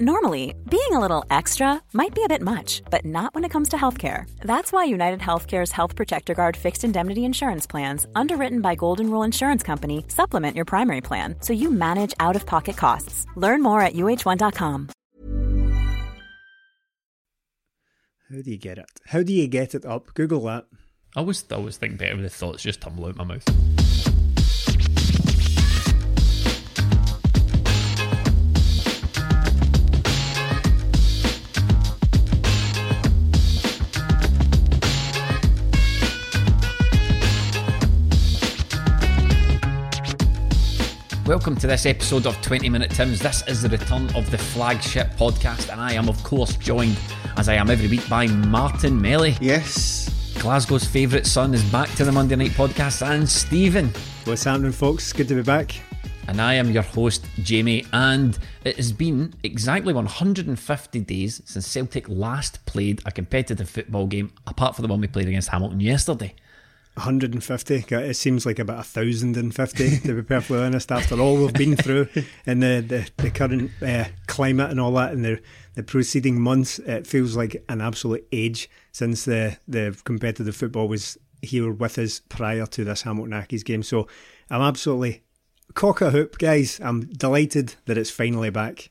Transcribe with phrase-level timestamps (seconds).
[0.00, 3.68] Normally, being a little extra might be a bit much, but not when it comes
[3.68, 4.24] to healthcare.
[4.40, 9.22] That's why United Healthcare's Health Protector Guard fixed indemnity insurance plans, underwritten by Golden Rule
[9.22, 13.26] Insurance Company, supplement your primary plan so you manage out of pocket costs.
[13.36, 14.88] Learn more at uh1.com.
[18.30, 18.86] How do you get it?
[19.08, 20.14] How do you get it up?
[20.14, 20.64] Google that.
[21.14, 23.44] I always, I always think better when the thoughts just tumble out my mouth.
[41.32, 43.18] Welcome to this episode of 20 Minute Tims.
[43.18, 46.98] This is the return of the flagship podcast, and I am, of course, joined,
[47.38, 49.38] as I am every week, by Martin Melly.
[49.40, 50.10] Yes.
[50.40, 53.90] Glasgow's favourite son is back to the Monday Night Podcast, and Stephen.
[54.24, 55.10] What's happening, folks?
[55.14, 55.74] Good to be back.
[56.28, 62.10] And I am your host, Jamie, and it has been exactly 150 days since Celtic
[62.10, 66.34] last played a competitive football game, apart from the one we played against Hamilton yesterday.
[66.94, 67.84] 150.
[67.88, 72.08] It seems like about 1,050, to be perfectly honest, after all we've been through
[72.46, 75.40] in the, the, the current uh, climate and all that in the,
[75.74, 76.78] the preceding months.
[76.80, 82.20] It feels like an absolute age since the, the competitive football was here with us
[82.28, 83.82] prior to this Hamilton Accies game.
[83.82, 84.06] So
[84.50, 85.22] I'm absolutely
[85.74, 86.80] cock a hoop, guys.
[86.82, 88.90] I'm delighted that it's finally back.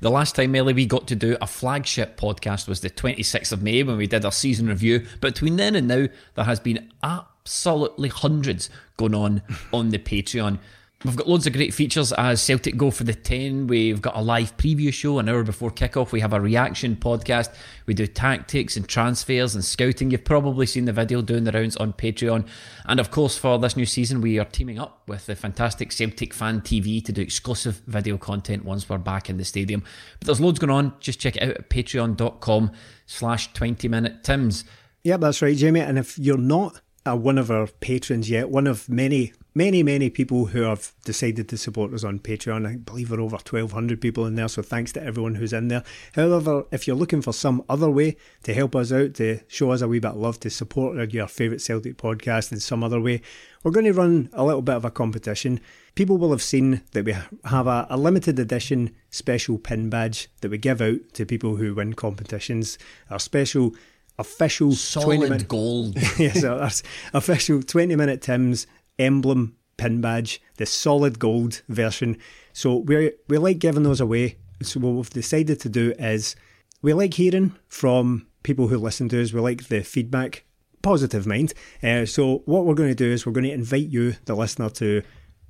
[0.00, 3.62] The last time, Melly, we got to do a flagship podcast was the 26th of
[3.62, 5.06] May when we did our season review.
[5.20, 10.58] But between then and now, there has been absolutely hundreds going on on the Patreon.
[11.04, 13.66] We've got loads of great features as Celtic go for the 10.
[13.66, 16.12] We've got a live preview show an hour before kickoff.
[16.12, 17.54] We have a reaction podcast.
[17.84, 20.10] We do tactics and transfers and scouting.
[20.10, 22.48] You've probably seen the video doing the rounds on Patreon.
[22.86, 26.32] And of course, for this new season, we are teaming up with the fantastic Celtic
[26.32, 29.84] Fan TV to do exclusive video content once we're back in the stadium.
[30.20, 30.94] But there's loads going on.
[31.00, 32.72] Just check it out at patreon.com
[33.04, 34.64] slash 20 minute Tims.
[35.02, 35.80] Yep, that's right, Jamie.
[35.80, 40.08] And if you're not uh, one of our patrons yet, one of many, many, many
[40.08, 42.66] people who have decided to support us on Patreon.
[42.66, 45.84] I believe we're over 1,200 people in there, so thanks to everyone who's in there.
[46.14, 49.82] However, if you're looking for some other way to help us out, to show us
[49.82, 53.20] a wee bit of love, to support your favourite Celtic podcast in some other way,
[53.62, 55.60] we're going to run a little bit of a competition.
[55.94, 60.50] People will have seen that we have a, a limited edition special pin badge that
[60.50, 62.78] we give out to people who win competitions.
[63.10, 63.74] Our special
[64.18, 65.96] official 20 Solid minute gold.
[66.18, 66.70] yes, our
[67.12, 68.66] official 20 minute Tim's
[68.98, 72.18] emblem pin badge, the solid gold version.
[72.52, 74.36] So we we like giving those away.
[74.62, 76.36] So what we've decided to do is
[76.82, 79.32] we like hearing from people who listen to us.
[79.32, 80.44] We like the feedback,
[80.82, 81.54] positive mind.
[81.82, 84.70] Uh, so what we're going to do is we're going to invite you, the listener,
[84.70, 85.02] to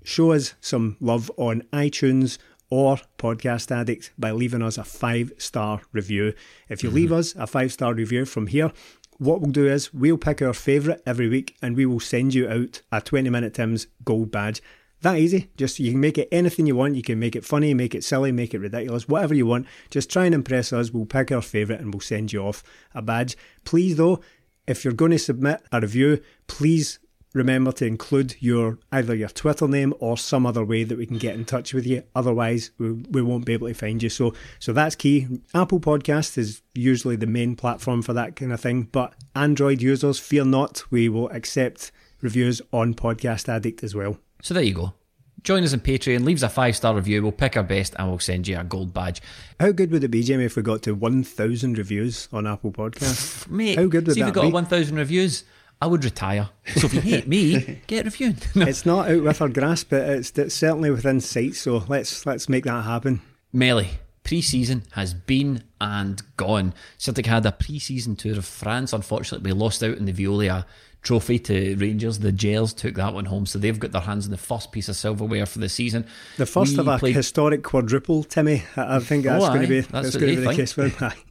[0.04, 2.38] show us some love on iTunes
[2.74, 6.34] or Podcast Addict by leaving us a five star review.
[6.68, 7.20] If you leave mm-hmm.
[7.20, 8.72] us a five star review from here,
[9.18, 12.48] what we'll do is we'll pick our favourite every week and we will send you
[12.48, 14.60] out a 20 minute Tim's gold badge.
[15.02, 15.50] That easy.
[15.56, 16.96] Just you can make it anything you want.
[16.96, 19.68] You can make it funny, make it silly, make it ridiculous, whatever you want.
[19.91, 20.91] Just try and impress us.
[20.91, 23.36] We'll pick our favourite and we'll send you off a badge.
[23.64, 24.20] Please though,
[24.66, 26.98] if you're going to submit a review, please
[27.34, 31.19] remember to include your either your Twitter name or some other way that we can
[31.19, 32.03] get in touch with you.
[32.15, 34.09] Otherwise, we, we won't be able to find you.
[34.09, 35.27] So, so that's key.
[35.53, 38.84] Apple Podcast is usually the main platform for that kind of thing.
[38.84, 44.16] But Android users, fear not, we will accept reviews on Podcast Addict as well.
[44.41, 44.95] So there you go.
[45.43, 48.19] Join us on Patreon, leaves a five star review, we'll pick our best and we'll
[48.19, 49.21] send you a gold badge.
[49.61, 53.47] How good would it be, Jamie, if we got to 1,000 reviews on Apple Podcast?
[53.51, 55.45] Mate, How good would see if we got 1,000 reviews,
[55.80, 56.48] I would retire.
[56.76, 58.47] So if you hate me, get reviewed.
[58.54, 58.66] No.
[58.66, 61.54] It's not out with our grasp, but it's, it's certainly within sight.
[61.56, 63.21] So let's let's make that happen.
[63.53, 63.91] Melly,
[64.22, 66.72] pre season has been and gone.
[66.98, 68.92] Celtic had a pre season tour of France.
[68.92, 70.65] Unfortunately, we lost out in the Veolia
[71.03, 72.20] trophy to Rangers.
[72.20, 74.88] The Jails took that one home, so they've got their hands on the first piece
[74.88, 76.06] of silverware for the season.
[76.38, 78.62] The first We of a played- historic quadruple, Timmy.
[78.77, 80.56] I think that's Oh, going to be That's that's going to be the think.
[80.60, 81.04] case for.
[81.04, 81.16] Aye.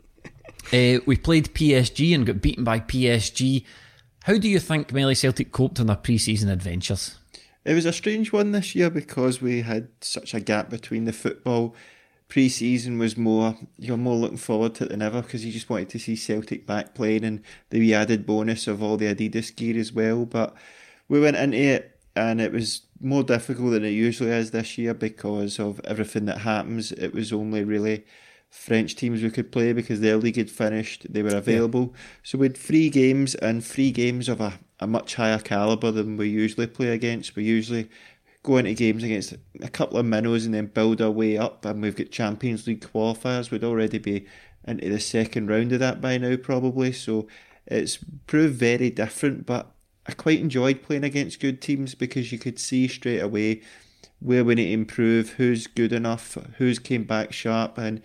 [0.71, 3.65] Uh, we played PSG and got beaten by PSG.
[4.23, 7.17] How do you think Melly Celtic coped on their pre season adventures?
[7.65, 11.13] It was a strange one this year because we had such a gap between the
[11.13, 11.75] football
[12.33, 15.87] pre-season was more you're more looking forward to it than ever because you just wanted
[15.89, 19.93] to see Celtic back playing and the added bonus of all the Adidas gear as
[19.93, 20.25] well.
[20.25, 20.55] But
[21.07, 24.95] we went into it and it was more difficult than it usually is this year
[24.95, 26.91] because of everything that happens.
[26.91, 28.03] It was only really
[28.53, 31.89] French teams we could play because their league had finished, they were available.
[31.91, 31.99] Yeah.
[32.21, 36.17] So we had three games and three games of a, a much higher calibre than
[36.17, 37.35] we usually play against.
[37.35, 37.89] We usually
[38.43, 41.81] go into games against a couple of minnows and then build our way up and
[41.81, 43.49] we've got Champions League qualifiers.
[43.49, 44.27] We'd already be
[44.65, 46.91] into the second round of that by now probably.
[46.91, 47.27] So
[47.65, 47.97] it's
[48.27, 49.71] proved very different but
[50.05, 53.61] I quite enjoyed playing against good teams because you could see straight away
[54.19, 58.01] where we need to improve, who's good enough, who's came back sharp, and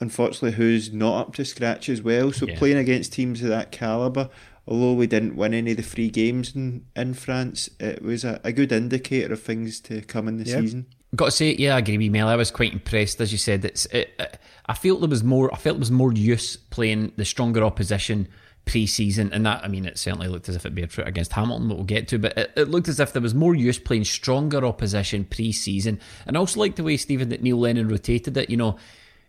[0.00, 2.32] unfortunately who's not up to scratch as well.
[2.32, 2.58] So yeah.
[2.58, 4.30] playing against teams of that calibre,
[4.66, 8.40] although we didn't win any of the three games in, in France, it was a,
[8.44, 10.60] a good indicator of things to come in the yeah.
[10.60, 10.86] season.
[11.14, 12.28] Got to say, yeah, I agree with Mel.
[12.28, 13.64] I was quite impressed, as you said.
[13.64, 15.52] It's, it, it, I felt there was more.
[15.54, 18.28] I felt there was more use playing the stronger opposition
[18.66, 21.68] pre-season, and that I mean, it certainly looked as if it bear fruit against Hamilton,
[21.68, 22.18] but we'll get to.
[22.18, 26.36] But it, it, looked as if there was more use playing stronger opposition pre-season, and
[26.36, 28.50] I also like the way Stephen that Neil Lennon rotated it.
[28.50, 28.76] You know,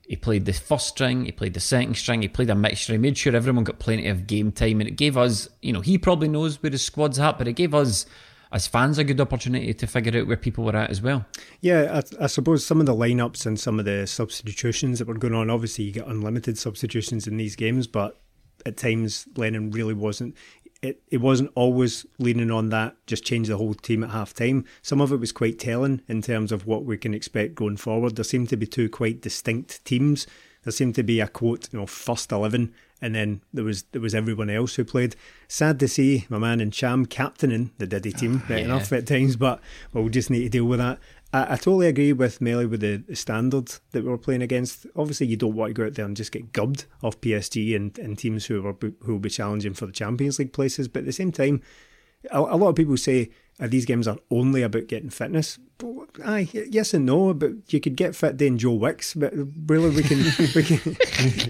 [0.07, 2.93] he played the first string, he played the second string, he played a mixture.
[2.93, 5.81] He made sure everyone got plenty of game time, and it gave us, you know,
[5.81, 8.05] he probably knows where his squad's at, but it gave us
[8.53, 11.25] as fans a good opportunity to figure out where people were at as well.
[11.59, 15.15] Yeah, I, I, suppose some of the lineups and some of the substitutions that were
[15.15, 15.49] going on.
[15.49, 18.17] Obviously, you get unlimited substitutions in these games, but
[18.65, 20.35] at times Lennon really wasn't.
[20.81, 24.65] It, it wasn't always leaning on that, just change the whole team at half time.
[24.81, 28.15] Some of it was quite telling in terms of what we can expect going forward.
[28.15, 30.27] There seemed to be two quite distinct teams.
[30.63, 34.01] There seemed to be a quote, you know, first 11, and then there was there
[34.01, 35.15] was everyone else who played.
[35.47, 38.65] Sad to see my man Ntcham captaining the Diddy team, ah, right yeah.
[38.65, 39.61] enough at times, but
[39.93, 40.99] we'll just need to deal with that.
[41.37, 44.85] I, I totally agree with Melly with the, standard that we are playing against.
[44.95, 47.97] Obviously, you don't want to go out there and just get gubbed off PSG and,
[47.99, 50.87] and teams who are who will be challenging for the Champions League places.
[50.87, 51.61] But at the same time,
[52.31, 53.29] a, a lot of people say
[53.59, 55.57] these games are only about getting fitness.
[56.23, 59.15] Aye, yes and no, but you could get fit doing Joe Wicks.
[59.15, 59.33] But
[59.65, 60.23] really, we can,
[60.55, 60.95] we can,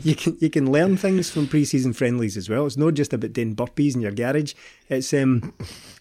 [0.04, 2.66] you can, you can learn things from pre-season friendlies as well.
[2.66, 4.54] It's not just about doing burpees in your garage.
[4.90, 5.54] It's um,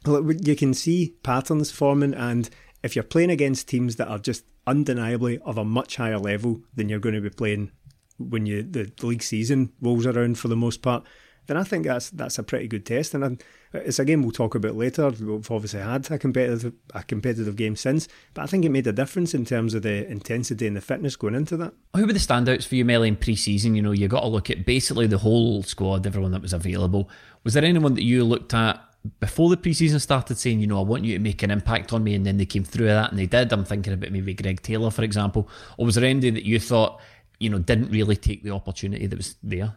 [0.04, 2.48] you can see patterns forming, and
[2.82, 6.88] if you're playing against teams that are just undeniably of a much higher level than
[6.88, 7.70] you're going to be playing
[8.18, 11.04] when you the league season rolls around for the most part,
[11.46, 13.14] then I think that's that's a pretty good test.
[13.14, 13.42] And
[13.72, 15.10] it's a game we'll talk about later.
[15.10, 18.92] We've obviously had a competitive a competitive game since, but I think it made a
[18.92, 21.74] difference in terms of the intensity and the fitness going into that.
[21.94, 23.74] Who were the standouts for you, Melly, in pre-season?
[23.74, 27.08] You know, you got to look at basically the whole squad, everyone that was available.
[27.44, 28.82] Was there anyone that you looked at
[29.20, 32.04] before the preseason started saying, you know, I want you to make an impact on
[32.04, 33.52] me, and then they came through that and they did.
[33.52, 35.48] I'm thinking about maybe Greg Taylor, for example.
[35.76, 37.00] Or was there any that you thought,
[37.38, 39.74] you know, didn't really take the opportunity that was there?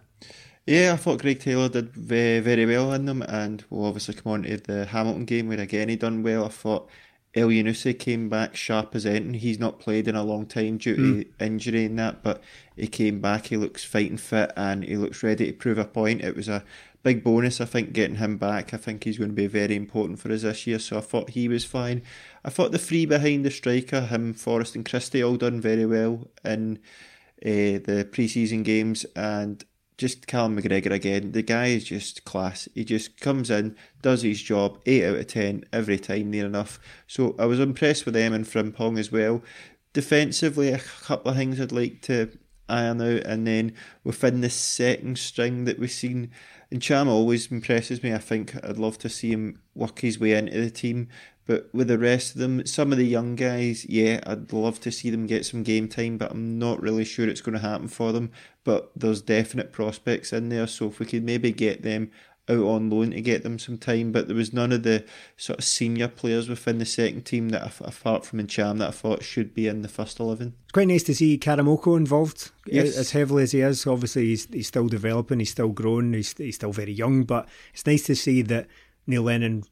[0.65, 4.33] Yeah, I thought Greg Taylor did very, very well in them, and we'll obviously come
[4.33, 6.45] on to the Hamilton game where again he done well.
[6.45, 6.89] I thought
[7.35, 9.35] Elyounoussi came back sharp as anything.
[9.35, 11.27] He's not played in a long time due to mm.
[11.39, 12.41] injury and that, but
[12.75, 13.47] he came back.
[13.47, 16.21] He looks fighting fit and he looks ready to prove a point.
[16.21, 16.63] It was a
[17.03, 18.73] big bonus, I think, getting him back.
[18.73, 21.31] I think he's going to be very important for us this year, so I thought
[21.31, 22.01] he was fine.
[22.43, 26.27] I thought the three behind the striker, him, Forrest, and Christie, all done very well
[26.43, 26.79] in
[27.45, 29.63] uh, the pre season games, and
[29.99, 31.33] just Callum McGregor again.
[31.33, 32.69] The guy is just class.
[32.73, 36.79] He just comes in, does his job, 8 out of 10 every time, near enough.
[37.05, 39.43] So I was impressed with them and Frimpong as well.
[39.91, 42.31] Defensively, a couple of things I'd like to
[42.69, 46.31] iron out, and then within the second string that we've seen,
[46.71, 48.13] Ntcham always impresses me.
[48.13, 51.07] I think I'd love to see him work his way into the team.
[51.47, 54.91] But with the rest of them, some of the young guys, yeah, I'd love to
[54.91, 57.87] see them get some game time, but I'm not really sure it's going to happen
[57.87, 58.31] for them.
[58.63, 62.11] But there's definite prospects in there, so if we could maybe get them
[62.49, 65.05] out on loan to get them some time, but there was none of the
[65.37, 69.23] sort of senior players within the second team that, apart from Ntcham, that I thought
[69.23, 70.53] should be in the first 11.
[70.63, 72.97] It's quite nice to see Karamoko involved yes.
[72.97, 73.85] as heavily as he is.
[73.85, 77.85] Obviously, he's, he's still developing, he's still growing, he's, he's still very young, but it's
[77.85, 78.67] nice to see that
[79.05, 79.63] Neil Lennon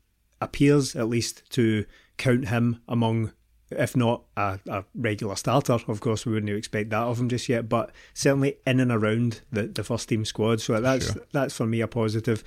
[0.42, 1.86] appears at least to
[2.18, 3.32] count him among
[3.70, 5.78] if not a, a, regular starter.
[5.88, 9.42] Of course, we wouldn't expect that of him just yet, but certainly in and around
[9.52, 10.62] the, the first team squad.
[10.62, 11.24] So that's sure.
[11.32, 12.44] that's for me a positive.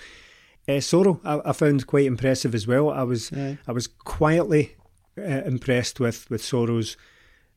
[0.69, 2.91] Uh, Soro, I, I, found quite impressive as well.
[2.91, 3.57] I was yeah.
[3.67, 4.77] I was quietly
[5.19, 6.97] uh, impressed with with Soro's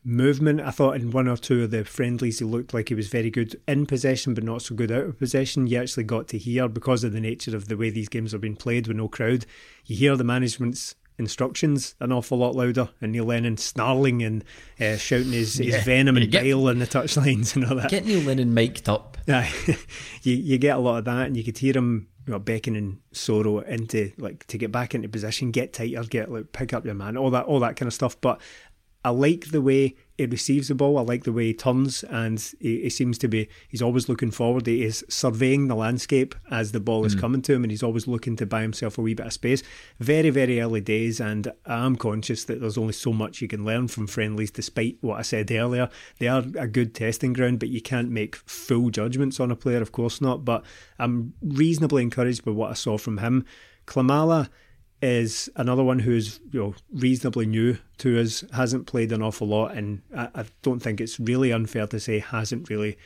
[0.05, 0.59] movement.
[0.59, 3.29] I thought in one or two of the friendlies he looked like he was very
[3.29, 5.67] good in possession, but not so good out of possession.
[5.67, 8.39] You actually got to hear because of the nature of the way these games are
[8.39, 9.45] being played with no crowd.
[9.85, 14.43] You hear the management's instructions an awful lot louder, and Neil Lennon snarling and
[14.79, 15.75] uh, shouting his, Yeah.
[15.75, 17.89] his venom and get- bile in the touchlines and all that.
[17.89, 19.17] Get Neil Lennon mic'd up.
[19.27, 19.49] Yeah,
[20.23, 22.99] you you get a lot of that, and you could hear him you know, beckoning
[23.13, 26.93] Soro into like to get back into position, get tighter, get like pick up your
[26.93, 28.19] man, all that all that kind of stuff.
[28.19, 28.41] But
[29.05, 30.97] I like the way he receives the ball.
[30.97, 33.49] I like the way he turns, and he, he seems to be.
[33.67, 34.67] He's always looking forward.
[34.67, 37.19] He is surveying the landscape as the ball is hmm.
[37.19, 39.63] coming to him, and he's always looking to buy himself a wee bit of space.
[39.99, 43.87] Very very early days, and I'm conscious that there's only so much you can learn
[43.87, 44.51] from friendlies.
[44.51, 45.89] Despite what I said earlier,
[46.19, 49.81] they are a good testing ground, but you can't make full judgments on a player.
[49.81, 50.45] Of course not.
[50.45, 50.63] But
[50.99, 53.45] I'm reasonably encouraged by what I saw from him.
[53.87, 54.49] Klimala
[55.03, 59.75] is another one who's you know reasonably new to us, hasn't played an awful lot,
[59.75, 62.97] and I, I don't think it's really unfair to say hasn't really.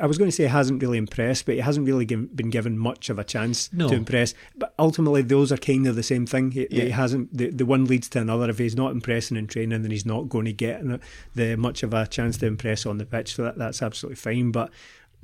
[0.00, 3.10] I was going to say hasn't really impressed, but he hasn't really been given much
[3.10, 3.88] of a chance No.
[3.88, 4.32] to impress.
[4.56, 6.52] But ultimately, those are kind of the same thing.
[6.52, 7.36] He, he hasn't.
[7.36, 8.48] The, the one leads to another.
[8.48, 10.98] If he's not impressing in training, then he's not going to get uh,
[11.34, 13.34] the much of a chance to impress on the pitch.
[13.34, 14.52] So that, that's absolutely fine.
[14.52, 14.70] But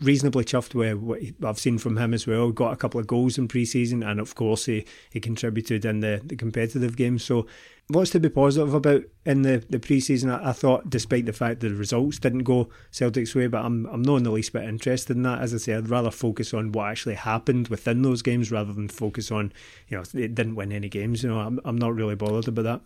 [0.02, 2.50] reasonably chuffed with what I've seen from him as well.
[2.50, 6.20] Got a couple of goals in pre-season, and of course he, he contributed in the,
[6.24, 7.24] the competitive games.
[7.24, 7.46] So
[7.88, 10.30] lots to be positive about in the, the pre-season.
[10.30, 13.86] I, I thought, despite the fact that the results didn't go Celtic's way, but I'm
[13.86, 15.40] I'm not in the least bit interested in that.
[15.40, 18.88] As I say, I'd rather focus on what actually happened within those games rather than
[18.88, 19.52] focus on
[19.88, 21.22] you know it didn't win any games.
[21.22, 22.80] You know, I'm I'm not really bothered about that.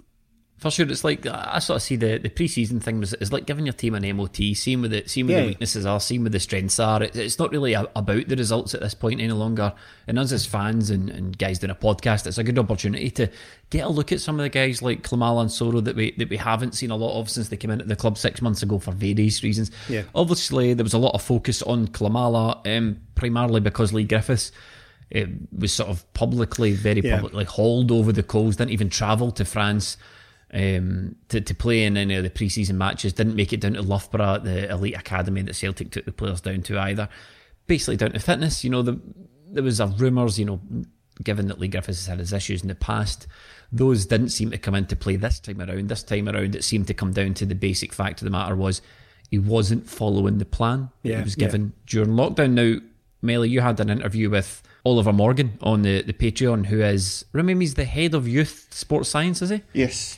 [0.59, 3.45] For sure, it's like I sort of see the, the pre-season thing was is like
[3.45, 5.43] giving your team an MOT, seeing where the seeing where Yeah.
[5.43, 7.03] the weaknesses are, seeing where the strengths are.
[7.03, 9.75] It, it's not really a, about the results at this point any longer.
[10.07, 13.29] And us as fans and, and guys doing a podcast, it's a good opportunity to
[13.69, 16.31] get a look at some of the guys like Klimala and Soro that we that
[16.31, 18.79] we haven't seen a lot of since they came into the club six months ago
[18.79, 19.71] for various reasons.
[19.91, 20.05] Yeah.
[20.15, 24.53] Obviously, there was a lot of focus on Klimala, um, primarily because Leigh Griffiths.
[25.11, 27.17] It was sort of publicly, very Yeah.
[27.17, 28.57] publicly hauled over the coals.
[28.57, 29.97] Didn't even travel to France
[30.53, 33.13] um, to, to play in any of the pre-season matches.
[33.13, 36.63] Didn't make it down to Loughborough, the elite academy that Celtic took the players down
[36.63, 37.09] to either.
[37.67, 38.63] Basically down to fitness.
[38.65, 39.01] You know, the,
[39.51, 40.39] there was a rumours.
[40.39, 40.61] You know,
[41.23, 43.27] given that Leigh Griffiths has had his issues in the past,
[43.73, 45.89] those didn't seem to come into play this time around.
[45.89, 48.55] This time around, it seemed to come down to the basic fact of the matter
[48.55, 48.83] was
[49.31, 51.47] he wasn't following the plan that Yeah, he was yeah.
[51.47, 52.51] given during lockdown.
[52.53, 52.81] Now,
[53.23, 57.61] Melly, you had an interview with Oliver Morgan on the, the Patreon, who is, remember,
[57.61, 59.63] he's the head of youth sports science, is he?
[59.73, 60.17] Yes.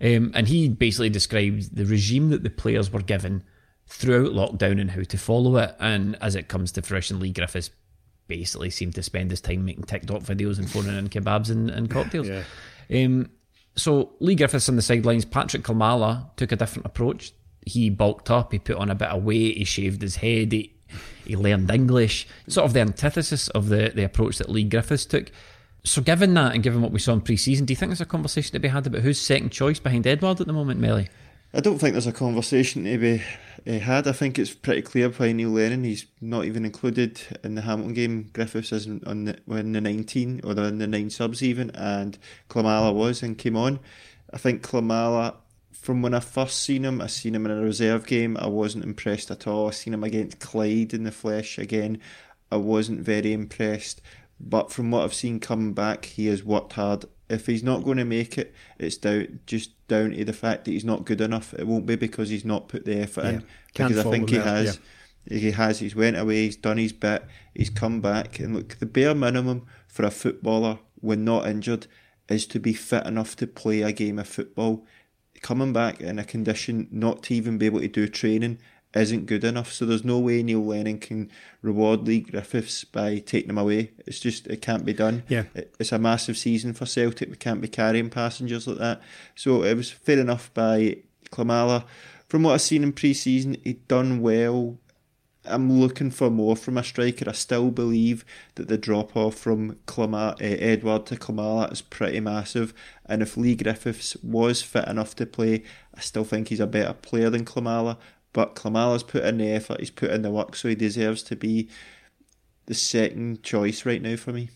[0.00, 3.42] Um, and he basically described the regime that the players were given
[3.86, 5.74] throughout lockdown and how to follow it.
[5.78, 7.70] And as it comes to fruition, Leigh Griffiths
[8.28, 11.90] basically seemed to spend his time making TikTok videos and phoning in kebabs and, and
[11.90, 12.28] cocktails.
[12.28, 12.42] Yeah.
[12.92, 13.30] Um,
[13.76, 17.32] so Leigh Griffiths on the sidelines, Patrick Klimala took a different approach.
[17.64, 20.74] He bulked up, he put on a bit of weight, he shaved his head, he,
[21.24, 25.30] he learned English, sort of the antithesis of the, the approach that Leigh Griffiths took.
[25.86, 28.00] So, given that and given what we saw in pre season, do you think there's
[28.00, 31.08] a conversation to be had about who's second choice behind Edouard at the moment, Melly?
[31.54, 33.22] I don't think there's a conversation to be
[33.68, 34.08] uh, had.
[34.08, 35.84] I think it's pretty clear by Neil Lennon.
[35.84, 38.30] He's not even included in the Hamilton game.
[38.32, 42.18] Griffiths isn't on the, in the 19 or in the 9 subs even, and
[42.50, 43.78] Klimala was and came on.
[44.32, 45.36] I think Klimala,
[45.70, 48.36] from when I first seen him, I seen him in a reserve game.
[48.38, 49.68] I wasn't impressed at all.
[49.68, 52.00] I seen him against Clyde in the flesh again.
[52.50, 54.02] I wasn't very impressed.
[54.38, 57.06] But from what I've seen coming back, he has worked hard.
[57.28, 60.72] If he's not going to make it, it's down just down to the fact that
[60.72, 61.54] he's not good enough.
[61.54, 63.44] It won't be because he's not put the effort Yeah, in.
[63.74, 64.78] can't Because I think he has.
[65.28, 65.80] He has.
[65.80, 66.44] He's went away.
[66.44, 67.24] He's done his bit.
[67.54, 68.38] He's come back.
[68.38, 71.86] And look, the bare minimum for a footballer when not injured
[72.28, 74.84] is to be fit enough to play a game of football.
[75.42, 78.58] Coming back in a condition not to even be able to do training
[78.94, 79.72] isn't good enough.
[79.72, 81.30] So there's no way Neil Lennon can
[81.62, 83.90] reward Leigh Griffiths by taking him away.
[84.06, 85.22] It's just it can't be done.
[85.28, 85.44] Yeah.
[85.54, 87.28] It- it's a massive season for Celtic.
[87.30, 89.02] We can't be carrying passengers like that.
[89.34, 90.98] So it was fair enough by
[91.30, 91.84] Klimala.
[92.28, 94.78] From what I've seen in pre-season, he'd done well.
[95.48, 97.28] I'm looking for more from a striker.
[97.28, 98.24] I still believe
[98.56, 102.74] that the drop off from Klama, uh, Edouard to Klimala is pretty massive.
[103.04, 105.62] And if Leigh Griffiths was fit enough to play,
[105.94, 107.96] I still think he's a better player than Klimala.
[108.36, 111.36] But Klimala's put in the effort, he's put in the work, so he deserves to
[111.36, 111.70] be
[112.66, 114.50] the second choice right now for me.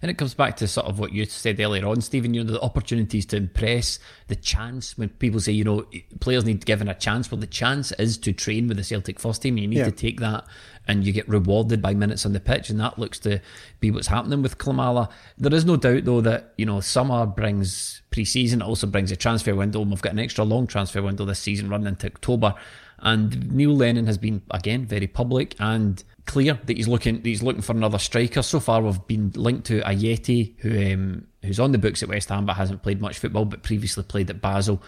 [0.00, 2.32] And it comes back to sort of what you said earlier on, Stephen.
[2.32, 5.84] You know, the opportunities to impress, the chance when people say, you know,
[6.20, 7.30] players need given a chance.
[7.30, 9.58] Well, the chance is to train with the Celtic first team.
[9.58, 9.84] You need Yeah.
[9.86, 10.46] to take that,
[10.88, 13.42] and you get rewarded by minutes on the pitch, and that looks to
[13.80, 15.10] be what's happening with Klimala.
[15.36, 19.16] There is no doubt, though, that you know summer brings pre-season, it also brings a
[19.16, 22.54] transfer window, and we've got an extra long transfer window this season running into October.
[23.02, 27.42] And Neil Lennon has been again very public and clear that he's looking that he's
[27.42, 28.42] looking for another striker.
[28.42, 32.28] So far, we've been linked to Ajeti, who um, who's on the books at West
[32.28, 34.82] Ham but hasn't played much football, but previously played at Basel.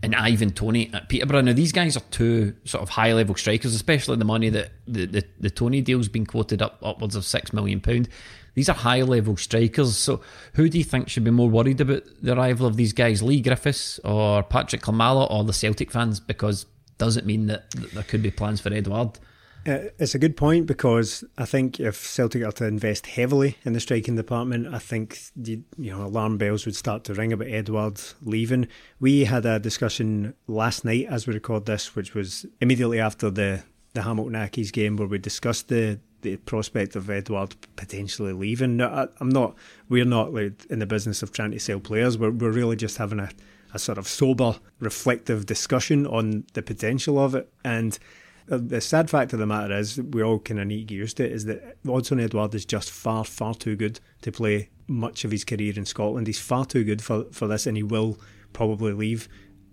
[0.00, 1.40] And Ivan Toney at Peterborough.
[1.40, 5.06] Now these guys are two sort of high level strikers, especially the money that the,
[5.06, 8.08] the, the Toney deal's been quoted up upwards of six million pound.
[8.54, 9.96] These are high level strikers.
[9.96, 10.20] So
[10.54, 13.40] who do you think should be more worried about the arrival of these guys, Leigh
[13.40, 16.20] Griffiths or Patrick Klimala or the Celtic fans?
[16.20, 16.64] Because
[16.98, 19.18] does it mean that, that there could be plans for Edouard?
[19.66, 23.72] Uh, it's a good point because I think if Celtic are to invest heavily in
[23.72, 27.48] the striking department, I think the, you know alarm bells would start to ring about
[27.48, 28.68] Edouard leaving.
[29.00, 33.64] We had a discussion last night as we record this, which was immediately after the
[33.94, 38.80] the Hamilton Accies game, where we discussed the the prospect of Edouard potentially leaving.
[38.80, 39.54] I, am not.
[39.88, 42.16] We're not like, in the business of trying to sell players.
[42.16, 43.30] We're we're really just having a
[43.74, 47.98] a sort of sober, reflective discussion on the potential of it and
[48.48, 51.32] the sad fact of the matter is, we all kind of need used to it,
[51.32, 55.44] is that Odsonne Edouard is just far, far too good to play much of his
[55.44, 56.26] career in Scotland.
[56.26, 58.18] He's far too good for, for this, and he will
[58.54, 59.28] probably leave.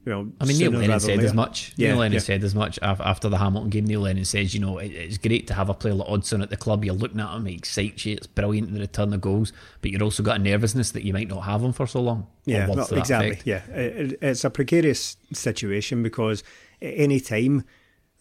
[0.05, 1.25] You know, I mean, Neil Lennon said later.
[1.25, 1.73] as much.
[1.77, 2.19] Yeah, Neil Lennon yeah.
[2.19, 3.85] said as much after the Hamilton game.
[3.85, 6.57] Neil Lennon says, you know, it's great to have a player like Odsonne at the
[6.57, 6.85] club.
[6.85, 8.15] You're looking at him, he excites you.
[8.15, 11.11] It's brilliant in the return of goals, but you've also got a nervousness that you
[11.11, 12.27] might not have him for so long.
[12.45, 13.39] Yeah, exactly.
[13.45, 16.43] Yeah, it, it's a precarious situation because
[16.81, 17.65] at any time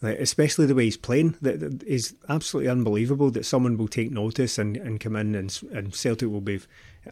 [0.01, 3.31] especially the way he's playing, that, that is absolutely unbelievable.
[3.31, 6.61] That someone will take notice and, and come in and and Celtic will be,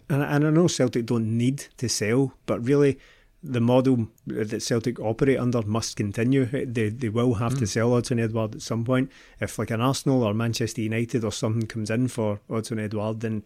[0.10, 3.00] and, and I know Celtic don't need to sell, but really
[3.44, 6.46] the model that Celtic operate under must continue.
[6.46, 7.60] They they will have mm.
[7.60, 9.12] to sell Odsonne Edouard at some point.
[9.40, 13.44] If like an Arsenal or Manchester United or something comes in for Odsonne Edouard, then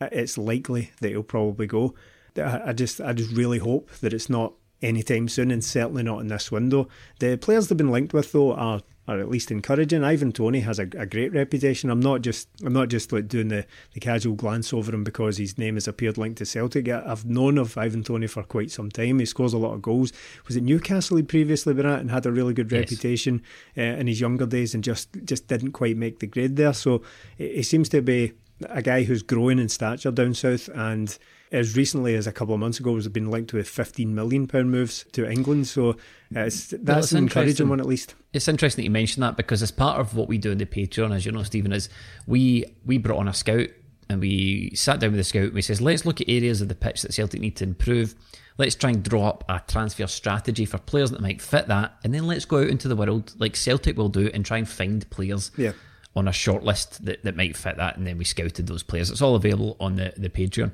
[0.00, 1.94] it's likely that he'll probably go.
[2.36, 6.20] I, I just I just really hope that it's not anytime soon, and certainly not
[6.20, 6.88] in this window.
[7.18, 10.04] The players they've been linked with, though, are are at least encouraging.
[10.04, 11.90] Ivan Toney has a, a, great reputation.
[11.90, 15.38] I'm not just I'm not just like doing the, the casual glance over him because
[15.38, 16.88] his name has appeared linked to Celtic.
[16.88, 19.18] I've known of Ivan Toney for quite some time.
[19.18, 20.12] He scores a lot of goals.
[20.46, 22.80] Was at Newcastle he'd previously been at and had a really good yes.
[22.80, 23.42] reputation
[23.76, 26.72] uh, in his younger days and just just didn't quite make the grade there.
[26.72, 27.02] So
[27.36, 28.34] he seems to be
[28.68, 31.18] a guy who's growing in stature down south and
[31.52, 34.70] as recently as a couple of months ago has been linked with 15 million pound
[34.70, 35.68] moves to England.
[35.68, 38.14] So uh, it's, that's well, an encouraging one at least.
[38.32, 40.66] It's interesting that you mention that because as part of what we do in the
[40.66, 41.90] Patreon, as you know, Stephen, is
[42.26, 43.68] we we brought on a scout
[44.08, 46.68] and we sat down with the scout and we says let's look at areas of
[46.68, 48.14] the pitch that Celtic need to improve.
[48.56, 52.14] Let's try and draw up a transfer strategy for players that might fit that, and
[52.14, 55.08] then let's go out into the world like Celtic will do and try and find
[55.10, 55.50] players.
[55.56, 55.72] Yeah
[56.14, 59.10] on a short list that, that might fit that, and then we scouted those players.
[59.10, 60.70] It's all available on the, the Patreon.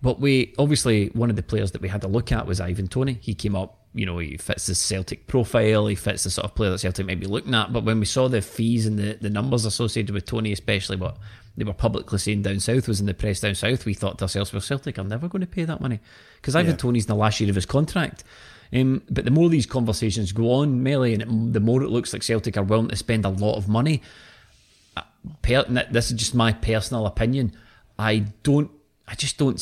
[0.00, 2.86] But we obviously one of the players that we had to look at was Ivan
[2.86, 3.18] Toney.
[3.20, 5.86] He came up, you know, he fits the Celtic profile.
[5.86, 7.72] He fits the sort of player that Celtic might be looking at.
[7.72, 11.16] But when we saw the fees and the, the numbers associated with Toney, especially what
[11.56, 14.24] they were publicly saying down south was in the press down south, we thought to
[14.24, 15.98] ourselves, well, Celtic are never going to pay that money
[16.36, 16.76] because Ivan yeah.
[16.76, 18.22] Toney's in the last year of his contract.
[18.72, 22.12] Um, but the more these conversations go on, Melly, and it, the more it looks
[22.12, 24.02] like Celtic are willing to spend a lot of money.
[24.96, 25.02] Uh,
[25.42, 27.56] per, this is just my personal opinion.
[27.98, 28.70] I don't.
[29.06, 29.58] I just don't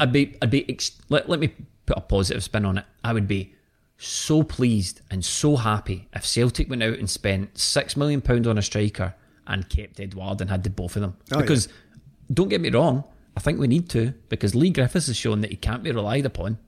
[0.00, 0.78] I'd be, I'd be.
[1.08, 1.54] Let, let me
[1.86, 2.84] put a positive spin on it.
[3.04, 3.54] I would be
[3.98, 8.56] so pleased and so happy if Celtic went out and spent six million pounds on
[8.56, 9.14] a striker
[9.46, 11.16] and kept Edouard and had the both of them.
[11.32, 11.98] Oh, because yeah.
[12.32, 13.04] don't get me wrong,
[13.36, 16.24] I think we need to because Leigh Griffiths has shown that he can't be relied
[16.24, 16.58] upon.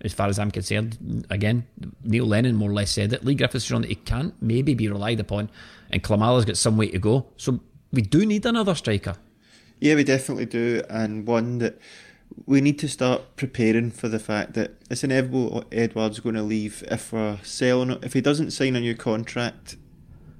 [0.00, 1.66] As far as I'm concerned, again,
[2.04, 3.24] Neil Lennon more or less said it.
[3.24, 5.50] Leigh Griffiths has shown that he can't maybe be relied upon,
[5.90, 7.26] and Klimala's got some way to go.
[7.36, 7.60] So
[7.92, 9.16] we do need another striker.
[9.80, 11.80] Yeah, we definitely do, and one that
[12.46, 16.84] we need to start preparing for the fact that it's inevitable Edouard's going to leave
[16.90, 17.98] if we're selling.
[18.02, 19.76] If he doesn't sign a new contract,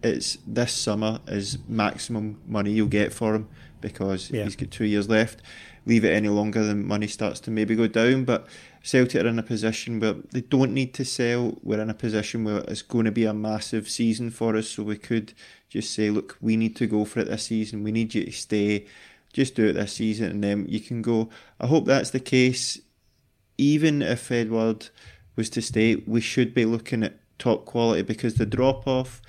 [0.03, 3.49] it's this summer is maximum money you'll get for him
[3.81, 4.45] because yeah.
[4.45, 5.43] he's got two years left.
[5.87, 8.25] Leave it any longer, the money starts to maybe go down.
[8.25, 8.47] But
[8.83, 11.59] Celtic are in a position where they don't need to sell.
[11.63, 14.83] We're in a position where it's going to be a massive season for us, so
[14.83, 15.33] we could
[15.69, 17.83] just say, look, we need to go for it this season.
[17.83, 18.87] We need you to stay
[19.39, 21.31] just do it this season and then you can go.
[21.61, 22.81] I hope that's the case.
[23.57, 24.89] Even if Edouard
[25.37, 29.23] was to stay, we should be looking at top quality because the drop off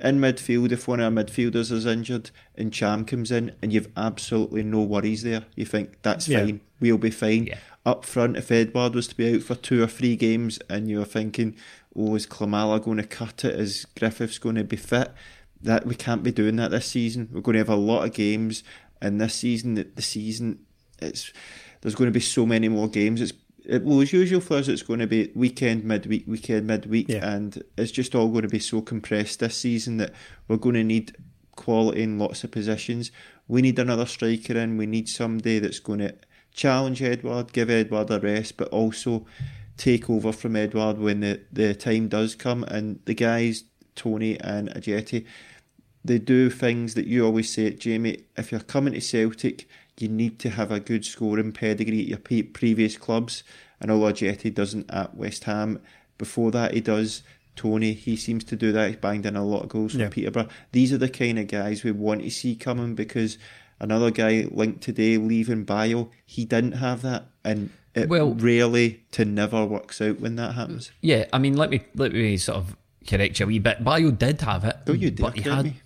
[0.00, 3.92] in midfield, if one of our midfielders is injured and Cham comes in and you've
[3.98, 6.40] absolutely no worries there, you think that's yeah.
[6.40, 7.48] fine, we'll be fine.
[7.48, 7.58] Yeah.
[7.84, 11.04] Up front, if Edouard was to be out for two or three games and you're
[11.04, 11.54] thinking,
[11.94, 13.54] oh, is Klimala going to cut it?
[13.54, 15.12] Is Griffiths going to be fit?
[15.62, 17.28] That we can't be doing that this season.
[17.30, 18.62] We're going to have a lot of games
[19.00, 20.64] and this season, the, the season,
[21.00, 21.32] it's
[21.80, 23.20] there's going to be so many more games.
[23.20, 23.32] It's
[23.64, 27.30] it, well, as usual for us, it's going to be weekend, midweek, weekend, midweek, yeah.
[27.30, 30.12] and it's just all going to be so compressed this season that
[30.48, 31.16] we're going to need
[31.56, 33.10] quality in lots of positions.
[33.48, 34.76] We need another striker in.
[34.76, 36.14] We need somebody that's going to
[36.52, 39.26] challenge Edouard, give Edouard a rest, but also
[39.76, 42.64] take over from Edouard when the, the time does come.
[42.64, 45.26] And the guys, Toney and Ajeti,
[46.04, 48.24] they do things that you always say, Jamie.
[48.36, 52.44] If you're coming to Celtic, you need to have a good scoring pedigree at your
[52.44, 53.42] previous clubs.
[53.80, 55.80] And although Ajeti doesn't at West Ham,
[56.20, 57.22] before that he does.
[57.56, 58.88] Toney, he seems to do that.
[58.88, 60.08] He's banged in a lot of goals for yeah.
[60.08, 60.48] Peterborough.
[60.72, 63.36] These are the kind of guys we want to see coming because
[63.80, 69.24] another guy linked today leaving Bayo, he didn't have that, and it well, rarely to
[69.24, 70.92] never works out when that happens.
[71.00, 73.82] Yeah, I mean, let me let me sort of correct you a wee bit.
[73.82, 74.76] Bayo did have it.
[74.86, 75.64] Oh, you did, but he had.
[75.66, 75.80] Me.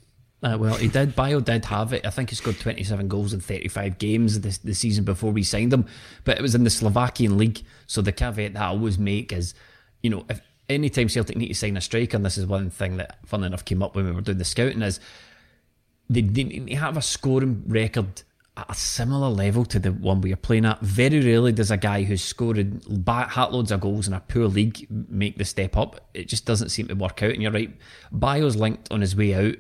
[0.45, 1.17] Uh, well, he did.
[1.17, 2.05] Bayo did have it.
[2.05, 5.73] I think he scored 27 goals in 35 games this, the season before we signed
[5.73, 5.87] him,
[6.25, 7.65] but it was in the Slovakian league.
[7.87, 9.55] So the caveat that I always make is,
[10.03, 12.99] you know, if anytime Celtic need to sign a striker, and this is one thing
[12.99, 15.01] that, funnily enough, came up when we were doing the scouting, is
[16.11, 18.23] they, they have a scoring record
[18.59, 20.79] at a similar level to the one we are playing at.
[20.81, 24.87] Very rarely does a guy who's scored hat loads of goals in a poor league
[24.91, 26.07] make the step up.
[26.13, 27.33] It just doesn't seem to work out.
[27.33, 27.75] And you're right,
[28.13, 29.57] Bayo's linked on his way out.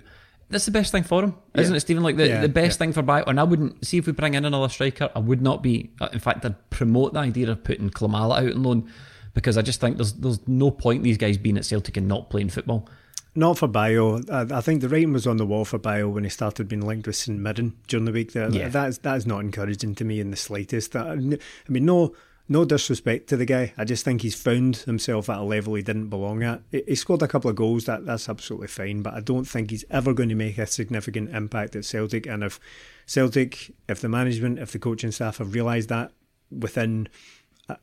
[0.50, 1.76] That's the best thing for him, isn't yeah.
[1.76, 2.02] it, Stephen?
[2.02, 2.78] Like the, yeah, the best yeah.
[2.84, 3.24] thing for Bayo.
[3.26, 5.10] And I wouldn't see if we bring in another striker.
[5.14, 5.90] I would not be.
[6.00, 8.92] Uh, in fact, I'd promote the idea of putting Klimala out on loan
[9.32, 12.30] because I just think there's there's no point these guys being at Celtic and not
[12.30, 12.88] playing football.
[13.34, 14.20] Not for Bayo.
[14.30, 16.86] I, I, think the writing was on the wall for Bayo when he started being
[16.86, 18.32] linked with St Mirren during the week.
[18.32, 18.68] There, yeah.
[18.68, 20.92] that is that is not encouraging to me in the slightest.
[20.92, 22.14] That, I mean, no
[22.48, 23.72] no disrespect to the guy.
[23.78, 26.60] I just think he's found himself at a level he didn't belong at.
[26.70, 27.86] He scored a couple of goals.
[27.86, 31.34] That that's absolutely fine, but I don't think he's ever going to make a significant
[31.34, 32.26] impact at Celtic.
[32.26, 32.60] And if
[33.06, 36.12] Celtic, if the management, if the coaching staff have realised that
[36.50, 37.08] within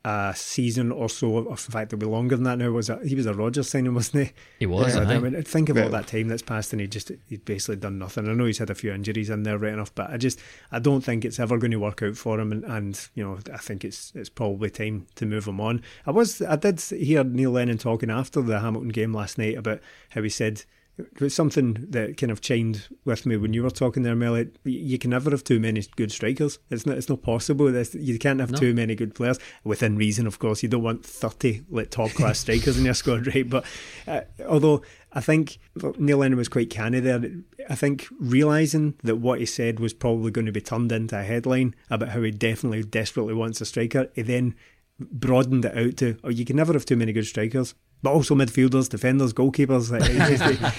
[0.05, 2.69] a season or so, or in fact, it'll be longer than that now.
[2.71, 4.33] Was he was a Rodgers signing, wasn't he?
[4.59, 4.95] He was.
[4.95, 7.97] I mean, think of all that time that's passed, and he just he's basically done
[7.97, 8.29] nothing.
[8.29, 10.39] I know he's had a few injuries in there, right enough, but I just
[10.71, 13.39] I don't think it's ever going to work out for him, and, and you know
[13.51, 15.81] I think it's it's probably time to move him on.
[16.05, 19.79] I was I did hear Neil Lennon talking after the Hamilton game last night about
[20.09, 20.63] how he said
[20.97, 24.43] it was something that kind of chimed with me when you were talking there, Mel.
[24.63, 26.59] You can never have too many good strikers.
[26.69, 26.97] It's not.
[26.97, 27.71] It's not possible.
[27.93, 28.57] you can't have no.
[28.57, 30.27] too many good players within reason.
[30.27, 33.49] Of course, you don't want thirty like top class strikers in your squad, right?
[33.49, 33.65] But
[34.07, 34.81] uh, although
[35.13, 35.59] I think
[35.97, 37.21] Neil Lennon was quite canny there.
[37.69, 41.23] I think realizing that what he said was probably going to be turned into a
[41.23, 44.55] headline about how he definitely desperately wants a striker, he then
[44.99, 48.35] broadened it out to, oh, you can never have too many good strikers but also
[48.35, 49.91] midfielders, defenders, goalkeepers.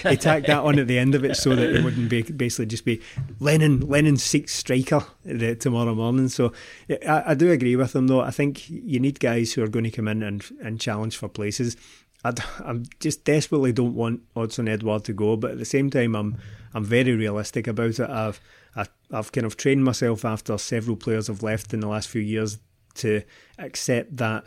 [0.09, 2.67] he, tacked that on at the end of it so that it wouldn't be basically
[2.67, 3.01] just be
[3.39, 6.29] Lennon Lennon seeks striker uh, tomorrow morning.
[6.29, 6.53] So
[7.07, 8.21] I, I, do agree with him though.
[8.21, 11.29] I think you need guys who are going to come in and, and challenge for
[11.29, 11.77] places.
[12.25, 12.33] I
[12.65, 16.39] am just desperately don't want Odsonne Edouard to go, but at the same time I'm
[16.75, 18.11] I'm very realistic about it.
[18.11, 18.41] I've
[18.75, 22.23] I, I've kind of trained myself after several players have left in the last few
[22.23, 22.59] years
[22.95, 23.23] to
[23.59, 24.47] accept that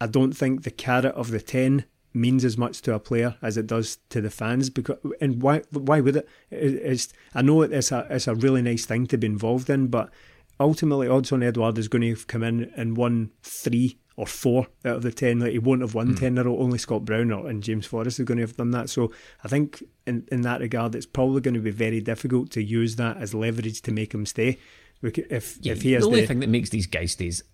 [0.00, 1.84] I don't think the carrot of the ten
[2.16, 4.70] means as much to a player as it does to the fans.
[4.70, 6.28] Because and why why would it?
[6.50, 10.10] It's I know it's a it's a really nice thing to be involved in, but
[10.58, 15.02] ultimately, Odsonne Edouard is going to come in and won three or four out of
[15.02, 15.40] the ten.
[15.40, 16.18] Like he won't have won mm.
[16.18, 16.58] ten in a row.
[16.58, 18.90] Only Scott Brown or, and James Forrest are going to have done that.
[18.90, 19.12] So
[19.44, 22.96] I think in in that regard, it's probably going to be very difficult to use
[22.96, 24.58] that as leverage to make him stay.
[25.02, 27.44] If yeah, if he has the only the, thing that makes these guys stay is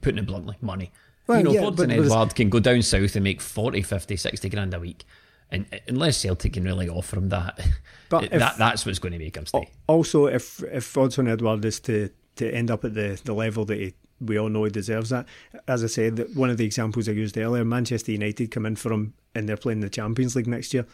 [0.00, 0.90] putting it bluntly, money.
[1.28, 4.48] Well, you know, yeah, Odsonne Edouard can go down south and make 40, 50, 60
[4.48, 5.04] grand a week.
[5.50, 7.60] And unless Celtic can really offer him that,
[8.08, 9.70] but if, that that's what's going to make him stay.
[9.86, 13.78] Also, if if Odsonne Edouard is to, to end up at the, the level that
[13.78, 15.26] he, we all know he deserves that,
[15.66, 18.92] as I said, one of the examples I used earlier, Manchester United come in for
[18.92, 20.86] him and they're playing the Champions League next year.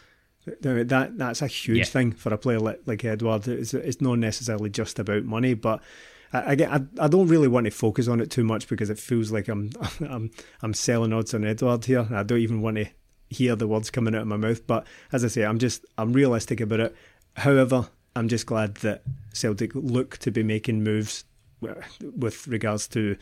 [0.61, 1.83] That that's a huge yeah.
[1.85, 3.47] thing for a player like, like Edouard.
[3.47, 5.81] It's, it's not necessarily just about money, but
[6.39, 9.31] I, I, I don't really want to focus on it too much because it feels
[9.31, 9.71] like I'm
[10.01, 12.07] I'm I'm selling Odsonne Edouard here.
[12.11, 12.87] I don't even want to
[13.29, 14.65] hear the words coming out of my mouth.
[14.65, 16.95] But as I say, I'm just I'm realistic about it.
[17.37, 21.25] However, I'm just glad that Celtic look to be making moves
[22.01, 23.17] with regards to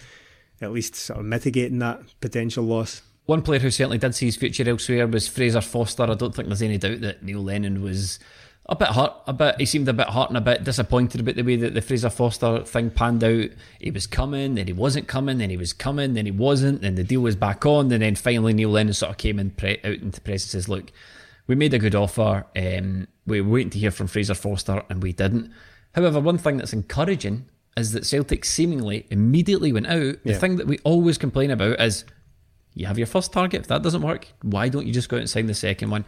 [0.62, 3.02] at least sort of mitigating that potential loss.
[3.26, 6.04] One player who certainly did see his future elsewhere was Fraser Forster.
[6.04, 8.20] I don't think there's any doubt that Neil Lennon was
[8.68, 9.56] a bit hurt, a bit.
[9.60, 12.10] He seemed a bit hurt and a bit disappointed about the way that the Fraser
[12.10, 13.50] Forster thing panned out.
[13.80, 16.96] He was coming, then he wasn't coming, then he was coming, then he wasn't, then
[16.96, 19.82] the deal was back on, and then finally Neil Lennon sort of came in pre-
[19.84, 20.92] out into press and says, "Look,
[21.46, 22.46] we made a good offer.
[22.56, 25.52] Um, we were waiting to hear from Fraser Forster, and we didn't."
[25.94, 27.46] However, one thing that's encouraging
[27.76, 30.24] is that Celtic seemingly immediately went out.
[30.24, 30.38] The yeah.
[30.38, 32.06] thing that we always complain about is
[32.76, 33.62] you have your first target.
[33.62, 36.06] If that doesn't work, why don't you just go out and sign the second one?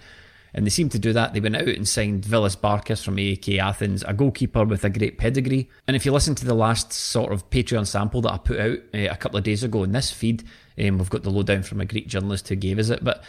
[0.56, 1.34] And they seem to do that.
[1.34, 5.18] They went out and signed Villas Barkas from AEK Athens, a goalkeeper with a great
[5.18, 5.70] pedigree.
[5.86, 8.78] And if you listen to the last sort of Patreon sample that I put out
[8.94, 10.46] uh, a couple of days ago in this feed,
[10.80, 13.04] um, we've got the lowdown from a Greek journalist who gave us it.
[13.04, 13.22] But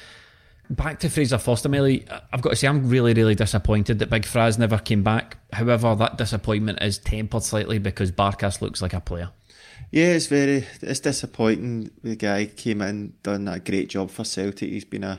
[0.71, 4.23] back to Fraser Forster, Melly, I've got to say I'm really, really disappointed that Big
[4.23, 5.39] Fraz never came back.
[5.53, 9.31] However, that disappointment is tempered slightly because Barkas looks like a player.
[9.91, 11.91] Yeah, it's very it's disappointing.
[12.05, 14.71] The guy came in, done a great job for Celtic.
[14.71, 15.19] He's been a,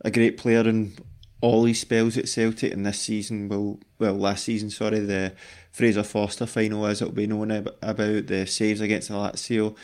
[0.00, 0.96] a great player in
[1.40, 5.32] all his spells at Celtic, and this season will well last season, sorry, the
[5.70, 9.76] Fraser Forster final as it'll be known about the saves against the Lazio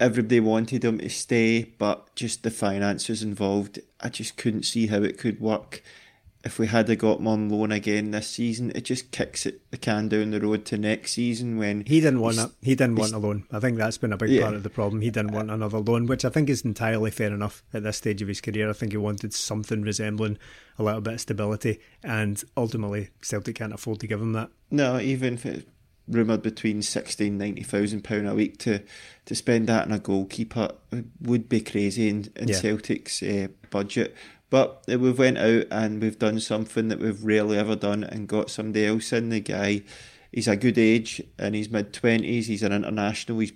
[0.00, 5.02] everybody wanted him to stay, but just the finances involved, I just couldn't see how
[5.02, 5.82] it could work.
[6.48, 9.76] If we had got him on loan again this season, it just kicks it the
[9.76, 13.12] can down the road to next season when he didn't want a, he didn't want
[13.12, 13.44] a loan.
[13.52, 14.44] I think that's been a big yeah.
[14.44, 15.02] part of the problem.
[15.02, 18.22] He didn't want another loan, which I think is entirely fair enough at this stage
[18.22, 18.70] of his career.
[18.70, 20.38] I think he wanted something resembling
[20.78, 24.48] a little bit of stability, and ultimately Celtic can't afford to give him that.
[24.70, 25.68] No, even if it,
[26.08, 28.82] rumoured between sixty and ninety thousand pound a week to
[29.26, 30.70] to spend that on a goalkeeper
[31.20, 32.56] would be crazy in, in yeah.
[32.56, 34.16] Celtic's uh, budget.
[34.50, 38.50] But we've went out and we've done something that we've rarely ever done and got
[38.50, 39.28] somebody else in.
[39.28, 39.82] The guy,
[40.32, 42.46] he's a good age and he's mid twenties.
[42.46, 43.40] He's an international.
[43.40, 43.52] He's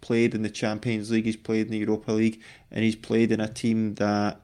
[0.00, 1.24] played in the Champions League.
[1.24, 4.40] He's played in the Europa League, and he's played in a team that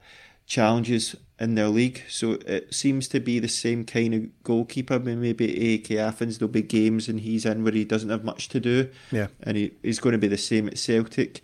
[0.47, 2.03] challenges in their league.
[2.09, 4.95] So it seems to be the same kind of goalkeeper.
[4.95, 8.25] I mean, maybe AEK Athens, there'll be games and he's in where he doesn't have
[8.25, 8.91] much to do.
[9.11, 9.29] Yeah.
[9.43, 11.43] And he, he's going to be the same at Celtic.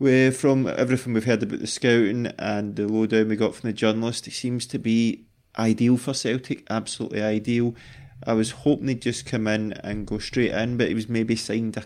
[0.00, 3.74] We, from everything we've heard about the scouting and the lowdown we got from the
[3.74, 5.24] journalist, he seems to be
[5.58, 7.74] ideal for Celtic, absolutely ideal.
[8.24, 11.34] I was hoping he'd just come in and go straight in, but he was maybe
[11.34, 11.84] signed a,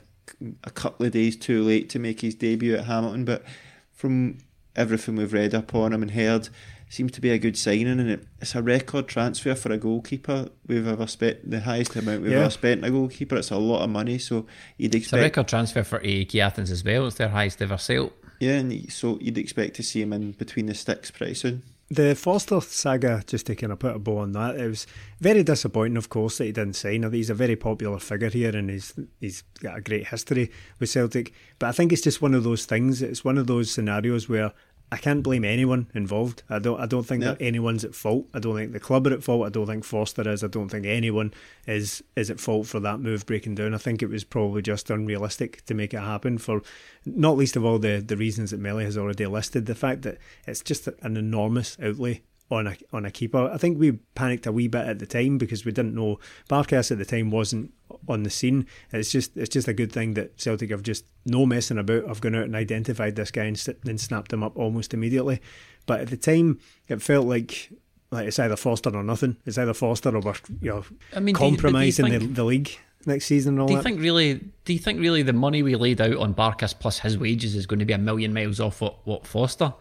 [0.64, 3.24] a couple of days too late to make his debut at Hamilton.
[3.24, 3.44] But
[3.92, 4.38] from
[4.76, 6.50] everything we've read up on him and heard,
[6.92, 10.50] seems to be a good signing, and it, it's a record transfer for a goalkeeper
[10.66, 11.50] we've ever spent.
[11.50, 12.40] The highest amount we've yeah.
[12.40, 13.36] ever spent on a goalkeeper.
[13.36, 15.14] It's a lot of money, so you'd expect.
[15.14, 17.06] It's a record transfer for AEK Athens as well.
[17.06, 18.12] It's their highest ever sale.
[18.40, 21.62] Yeah, and so you'd expect to see him in between the sticks pretty soon.
[21.92, 24.86] The Forster saga, just to kind of put a bow on that, it was
[25.20, 27.10] very disappointing, of course, that he didn't sign.
[27.12, 31.34] He's a very popular figure here and he's, he's got a great history with Celtic.
[31.58, 34.52] But I think it's just one of those things, it's one of those scenarios where
[34.92, 36.42] I can't blame anyone involved.
[36.50, 36.78] I don't.
[36.78, 38.26] I don't think that anyone's at fault.
[38.34, 39.46] I don't think the club are at fault.
[39.46, 40.44] I don't think Forster is.
[40.44, 41.32] I don't think anyone
[41.66, 43.72] is is at fault for that move breaking down.
[43.72, 46.60] I think it was probably just unrealistic to make it happen for,
[47.06, 49.64] not least of all the the reasons that Melly has already listed.
[49.64, 53.50] The fact that it's just an enormous outlay on a on a keeper.
[53.52, 56.90] I think we panicked a wee bit at the time because we didn't know Barkas
[56.90, 57.72] at the time wasn't
[58.08, 58.66] on the scene.
[58.92, 62.08] It's just it's just a good thing that Celtic have just no messing about.
[62.08, 65.40] I've gone out and identified this guy and then snapped him up almost immediately.
[65.86, 67.70] But at the time, it felt like
[68.10, 69.36] like it's either Forster or nothing.
[69.46, 72.78] It's either Forster or we're you know I mean, compromising you, think, the, the league
[73.06, 73.54] next season.
[73.54, 73.84] And all do you that.
[73.84, 74.34] think really?
[74.64, 77.66] Do you think really the money we laid out on Barkas plus his wages is
[77.66, 79.72] going to be a million miles off what, what Forster?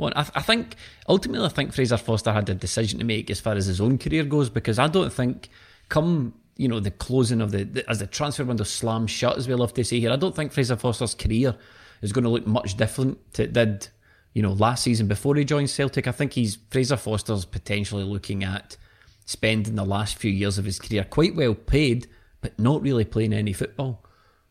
[0.00, 0.76] Well, I, I think
[1.10, 3.98] ultimately, I think Fraser Forster had a decision to make as far as his own
[3.98, 5.50] career goes because I don't think
[5.90, 9.46] come you know the closing of the, the as the transfer window slams shut, as
[9.46, 10.10] we love to say here.
[10.10, 11.54] I don't think Fraser Forster's career
[12.00, 13.88] is going to look much different to it did
[14.32, 16.08] you know last season before he joined Celtic.
[16.08, 18.78] I think he's Fraser Forster's potentially looking at
[19.26, 22.06] spending the last few years of his career quite well paid,
[22.40, 24.02] but not really playing any football.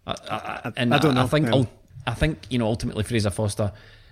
[0.06, 1.24] I, I, and I, don't know.
[1.24, 1.68] I think um,
[2.06, 3.72] I think you know ultimately Fraser Forster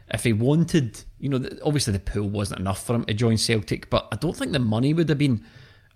[0.09, 3.89] if he wanted, you know, obviously the pool wasn't enough for him to join Celtic,
[3.89, 5.43] but I don't think the money would have been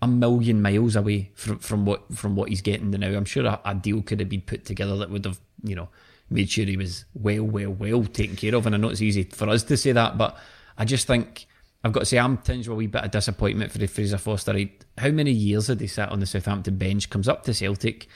[0.01, 3.07] a million miles away from, from what from what he's getting now.
[3.07, 5.89] I'm sure a, a, deal could have been put together that would have, you know,
[6.29, 8.65] made sure he was well, well, well taken care of.
[8.65, 10.37] And I know it's easy for us to say that, but
[10.77, 11.45] I just think
[11.83, 14.17] I've got to say I'm tinged with a wee bit of disappointment for the Fraser
[14.17, 14.57] Forster.
[14.97, 17.09] How many years had he sat on the Southampton bench?
[17.09, 18.07] Comes up to Celtic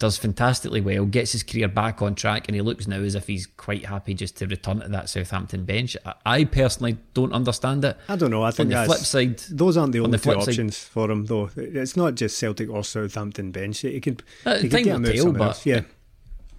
[0.00, 3.28] does fantastically well, gets his career back on track, and he looks now as if
[3.28, 5.96] he's quite happy just to return to that Southampton bench.
[6.26, 7.96] I personally don't understand it.
[8.08, 8.42] I don't know.
[8.42, 11.10] I think on the flip side, those aren't the only the two options side, for
[11.10, 11.50] him, though.
[11.54, 13.80] It's not just Celtic or Southampton bench.
[13.80, 15.66] He could, uh, can get him but else.
[15.66, 15.82] yeah.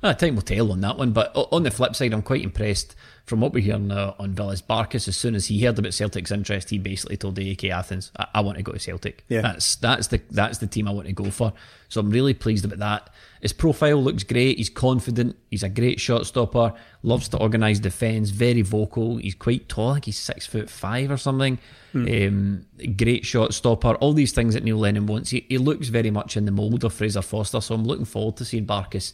[0.04, 2.96] Uh, time will tell on that one, but on the flip side, I'm quite impressed
[3.26, 5.08] from what we're hearing uh, on Villas Barkas.
[5.08, 8.28] As soon as he heard about Celtic's interest, he basically told the AEK Athens, I-,
[8.36, 9.24] I, want to go to Celtic.
[9.30, 9.42] Yeah.
[9.42, 11.54] That's that's the that's the team I want to go for."
[11.88, 13.14] So I'm really pleased about that.
[13.42, 14.58] His profile looks great.
[14.58, 15.38] He's confident.
[15.52, 16.74] He's a great shot stopper.
[17.04, 18.32] Loves to organise defence.
[18.32, 19.18] Very vocal.
[19.18, 19.92] He's quite tall.
[19.92, 21.60] I think he's six foot five or something.
[21.94, 22.28] Mm.
[22.28, 23.94] Um, great shot stopper.
[23.96, 25.30] All these things that Neil Lennon wants.
[25.30, 27.62] He, he looks very much in the mould of Fraser Forster.
[27.62, 29.14] So I'm looking forward to seeing Barkas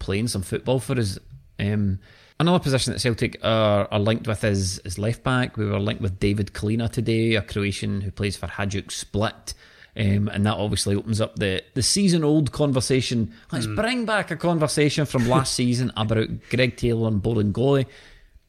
[0.00, 1.18] playing some football for us.
[1.60, 2.00] Um,
[2.40, 5.58] Another position that Celtic are, are linked with is, is left back.
[5.58, 9.52] We were linked with David Čolina today, a Croatian who plays for Hajduk Split.
[9.94, 13.34] Um, and that obviously opens up the, the season old conversation.
[13.52, 13.76] Let's mm.
[13.76, 17.84] bring back a conversation from last season about Greg Taylor and Bolingoli.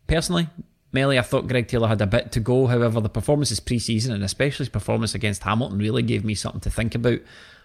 [0.07, 0.47] Personally,
[0.93, 2.67] Melly, I thought Greg Taylor had a bit to go.
[2.67, 6.61] However, the performances pre season and especially his performance against Hamilton really gave me something
[6.61, 7.19] to think about.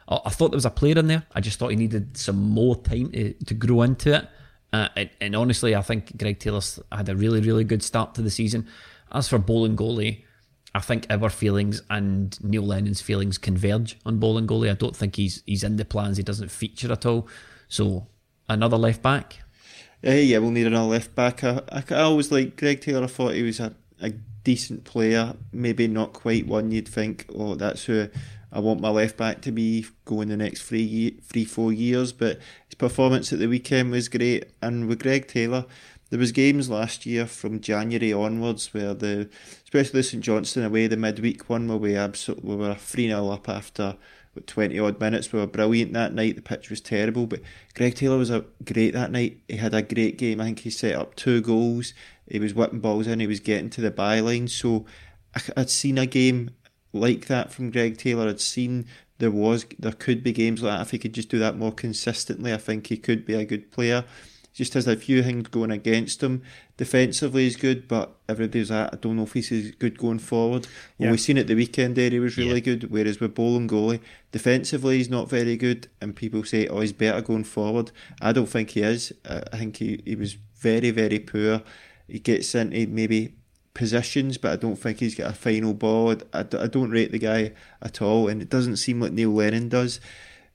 [0.08, 1.24] I, thought there was a player in there.
[1.34, 4.28] I just thought he needed some more time to, to grow into it.
[4.72, 6.60] Uh, and, and, honestly, I think Greg Taylor
[6.92, 8.68] had a really, really good start to the season.
[9.12, 10.24] As for Bolingoli,
[10.74, 14.70] I think our feelings and Neil Lennon's feelings converge on Bolingoli.
[14.70, 16.18] I don't think he's he's in the plans.
[16.18, 17.28] He doesn't feature at all.
[17.68, 18.08] So
[18.48, 19.38] another left back.
[20.06, 21.42] Uh, yeah, we'll need another left back.
[21.42, 23.04] I, I, I always like Greg Taylor.
[23.04, 24.10] I thought he was a, a
[24.44, 25.34] decent player.
[25.52, 28.08] Maybe not quite one you'd think, oh, that's who
[28.56, 32.12] I want my left back to be going the next three, three, four years.
[32.12, 34.46] But his performance at the weekend was great.
[34.62, 35.66] And with Greg Taylor,
[36.08, 39.28] there was games last year from January onwards where the,
[39.64, 43.46] especially St Johnstone away, the midweek one where we absolutely we were three 0 up
[43.46, 43.98] after
[44.46, 45.34] twenty odd minutes.
[45.34, 46.36] We were brilliant that night.
[46.36, 47.42] The pitch was terrible, but
[47.74, 49.40] Greg Taylor was a great that night.
[49.48, 50.40] He had a great game.
[50.40, 51.92] I think he set up two goals.
[52.26, 53.20] He was whipping balls in.
[53.20, 54.48] He was getting to the byline.
[54.48, 54.86] So
[55.58, 56.52] I'd seen a game
[56.92, 58.28] like that from Greg Taylor.
[58.28, 58.86] I'd seen
[59.18, 61.72] there was there could be games like that if he could just do that more
[61.72, 62.52] consistently.
[62.52, 64.04] I think he could be a good player
[64.56, 66.42] just has a few things going against him.
[66.78, 70.66] Defensively, he's good, but everybody's at, I don't know if he's good going forward.
[70.98, 71.10] Well, yeah.
[71.10, 72.60] we've seen it the weekend there, he was really yeah.
[72.60, 74.00] good, whereas with goalie
[74.32, 77.92] defensively, he's not very good, and people say, oh, he's better going forward.
[78.22, 79.12] I don't think he is.
[79.26, 81.60] I think he, he was very, very poor.
[82.08, 83.34] He gets into maybe
[83.76, 86.16] positions, but I don't think he's got a final ball.
[86.32, 89.68] I, I don't rate the guy at all, and it doesn't seem like Neil Lennon
[89.68, 90.00] does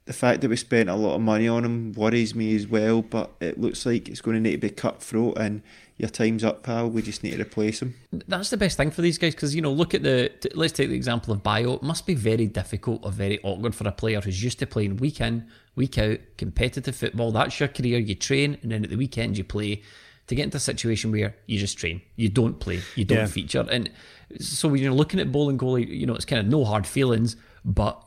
[0.06, 3.02] the fact that we spent a lot of money on him worries me as well,
[3.02, 5.62] but it looks like it's going to need to be cutthroat and
[5.98, 6.90] your time's up, pal.
[6.90, 7.94] We just need to replace him.
[8.12, 10.32] That's the best thing for these guys because, you know, look at the.
[10.56, 11.76] Let's take the example of Bayo.
[11.76, 14.98] It must be very difficult or very awkward for a player who's used to playing
[14.98, 17.32] week in, week out, competitive football.
[17.32, 18.00] That's your career.
[18.00, 19.84] You train and then at the weekend you play.
[20.32, 23.26] To get into a situation where you just train, you don't play, you don't yeah.
[23.26, 23.68] feature.
[23.70, 23.92] And
[24.40, 28.02] so when you're looking at Bolingoli, you know, it's kind of no hard feelings, but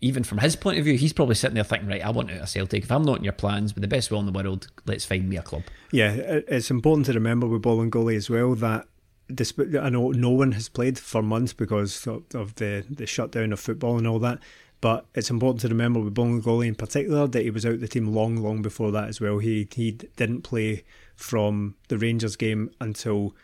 [0.00, 2.42] even from his point of view, he's probably sitting there thinking, right, I want out
[2.42, 2.84] of Celtic.
[2.84, 5.28] If I'm not in your plans with the best will in the world, let's find
[5.28, 5.64] me a club.
[5.90, 6.12] Yeah,
[6.46, 8.86] it's important to remember with Bolingoli as well that
[9.34, 13.58] despite I know no one has played for months because of the the shutdown of
[13.58, 14.38] football and all that.
[14.80, 18.14] But it's important to remember with Bolingoli in particular that he was out the team
[18.14, 19.38] long, long before that as well.
[19.38, 20.84] He he didn't play
[21.16, 23.34] from the Rangers game until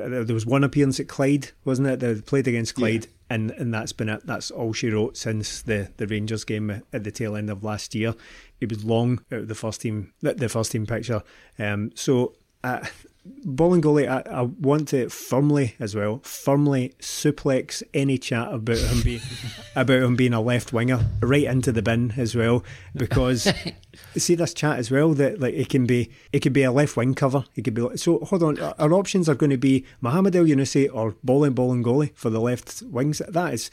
[0.00, 2.00] uh, there was one appearance at Clyde, wasn't it?
[2.00, 4.26] They played against Clyde, yeah and and that's been it.
[4.26, 7.94] That's all she wrote since the, the Rangers game at the tail end of last
[7.94, 8.14] year.
[8.60, 11.22] It was long out of the first team the first team picture.
[11.58, 12.84] Um, so uh,
[13.26, 19.20] Bolingoli, I, I want to firmly as well, firmly suplex any chat about him being
[19.76, 23.52] about him being a left winger right into the bin as well, because
[24.16, 26.96] see this chat as well that like it can be it could be a left
[26.96, 27.44] wing cover.
[27.56, 28.20] It could be so.
[28.20, 32.30] Hold on, uh, our options are going to be Mohamed Elyounoussi or Bolin Bolingoli for
[32.30, 33.20] the left wings.
[33.28, 33.70] That is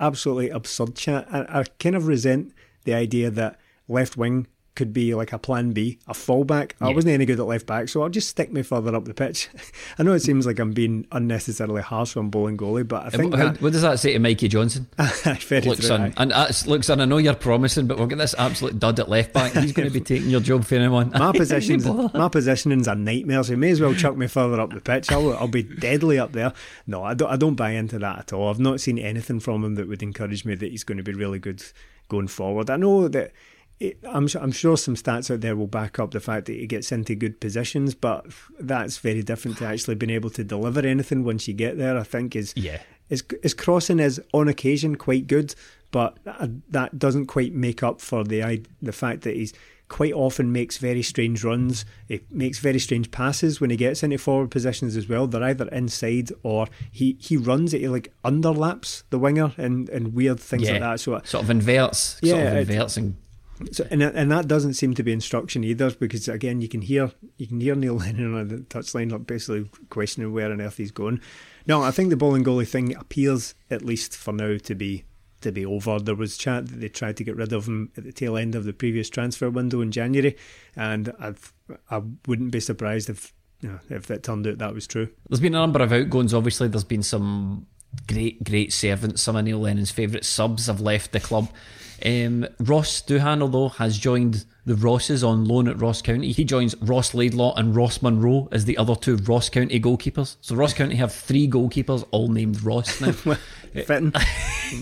[0.00, 1.28] absolutely absurd chat.
[1.30, 2.52] I, I kind of resent
[2.84, 4.48] the idea that left wing
[4.80, 6.72] could be like a plan B, a fallback.
[6.80, 6.88] Yeah.
[6.88, 9.12] I wasn't any good at left back, so I'll just stick me further up the
[9.12, 9.50] pitch.
[9.98, 13.34] I know it seems like I'm being unnecessarily harsh on Bolingoli, but I think.
[13.34, 14.86] How, that, what does that say to Mikey Johnston?
[14.96, 18.78] look, son, and uh, look, son, I know you're promising, but we'll get this absolute
[18.78, 19.52] dud at left back.
[19.52, 21.10] He's going to be taking your job for anyone.
[21.10, 24.72] My position's my positioning's a nightmare, so you may as well chuck me further up
[24.72, 25.12] the pitch.
[25.12, 26.54] I'll, I'll be deadly up there.
[26.86, 27.30] No, I don't.
[27.30, 28.48] I don't buy into that at all.
[28.48, 31.12] I've not seen anything from him that would encourage me that he's going to be
[31.12, 31.62] really good
[32.08, 32.70] going forward.
[32.70, 33.32] I know that
[34.06, 36.92] I'm, I'm sure some stats out there will back up the fact that he gets
[36.92, 38.26] into good positions, but
[38.58, 41.96] that's very different to actually being able to deliver anything once you get there.
[41.96, 45.54] I think is yeah, his, his crossing is on occasion quite good,
[45.90, 49.54] but that uh, doesn't quite make up for the the fact that he's
[49.88, 51.84] quite often makes very strange runs.
[52.08, 55.26] He makes very strange passes when he gets into forward positions as well.
[55.26, 60.14] They're either inside or he, he runs it, he like underlaps the winger and, and
[60.14, 61.00] weird things yeah, like that.
[61.00, 63.16] So uh, sort of inverts, yeah, sort of inverts and
[63.72, 67.12] so, and and that doesn't seem to be instruction either, because again, you can hear
[67.36, 70.90] you can hear Neil Lennon on the touchline, like basically questioning where on earth he's
[70.90, 71.20] going.
[71.66, 75.04] No, I think the Bolingoli thing appears, at least for now, to be
[75.40, 75.98] to be over.
[75.98, 78.54] There was chat that they tried to get rid of him at the tail end
[78.54, 80.36] of the previous transfer window in January,
[80.76, 81.52] and I've,
[81.90, 85.08] I wouldn't be surprised if you know, if that turned out that was true.
[85.28, 86.34] There's been a number of outgoings.
[86.34, 87.66] Obviously, there's been some
[88.06, 89.22] great, great servants.
[89.22, 91.48] Some of Neil Lennon's favourite subs have left the club.
[92.04, 96.32] Um, Ross Doohan, though, has joined the Rosses on loan at Ross County.
[96.32, 100.36] He joins Ross Laidlaw and Ross Munro as the other two Ross County goalkeepers.
[100.40, 103.12] So Ross County have three goalkeepers, all named Ross now.
[103.72, 104.12] Fitting.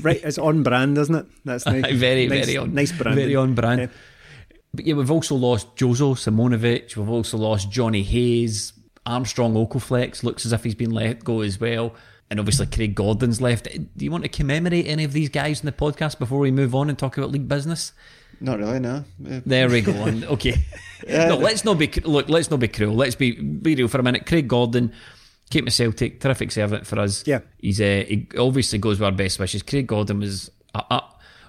[0.01, 1.27] right, it's on brand, isn't it?
[1.45, 1.93] That's nice.
[1.95, 3.17] very, nice, very on, nice brand.
[3.17, 3.81] very on brand.
[3.83, 3.87] Yeah.
[4.75, 6.97] But yeah, we've also lost Jozo Simunovic.
[6.97, 8.73] We've also lost Johnny Hayes.
[9.07, 11.95] Armstrong Oko-Flex looks as if he's been let go as well.
[12.31, 13.65] And obviously Craig Gordon's left.
[13.65, 16.75] Do you want to commemorate any of these guys in the podcast before we move
[16.75, 17.93] on and talk about league business?
[18.41, 19.05] Not really, no.
[19.19, 19.41] Yeah.
[19.45, 19.93] There we go.
[19.93, 20.65] And, okay.
[21.09, 22.29] no, let's not be look.
[22.29, 22.95] Let's not be cruel.
[22.95, 24.27] Let's be be real for a minute.
[24.27, 24.93] Craig Gordon
[25.51, 27.27] came to Celtic, terrific servant for us.
[27.27, 27.41] Yeah.
[27.59, 29.63] he's uh, he obviously goes with our best wishes.
[29.63, 31.05] Craig Gordon was a, a,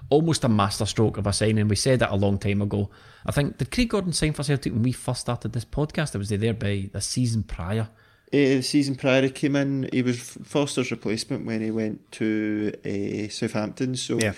[0.08, 1.68] almost a masterstroke of a signing.
[1.68, 2.90] We said that a long time ago.
[3.24, 6.14] I think did Craig Gordon sign for Celtic when we first started this podcast?
[6.14, 7.88] Or was he there by the season prior?
[8.32, 9.88] Uh, the season prior, he came in.
[9.92, 13.96] He was Forster's replacement when he went to uh, Southampton.
[13.96, 14.34] So Yeah,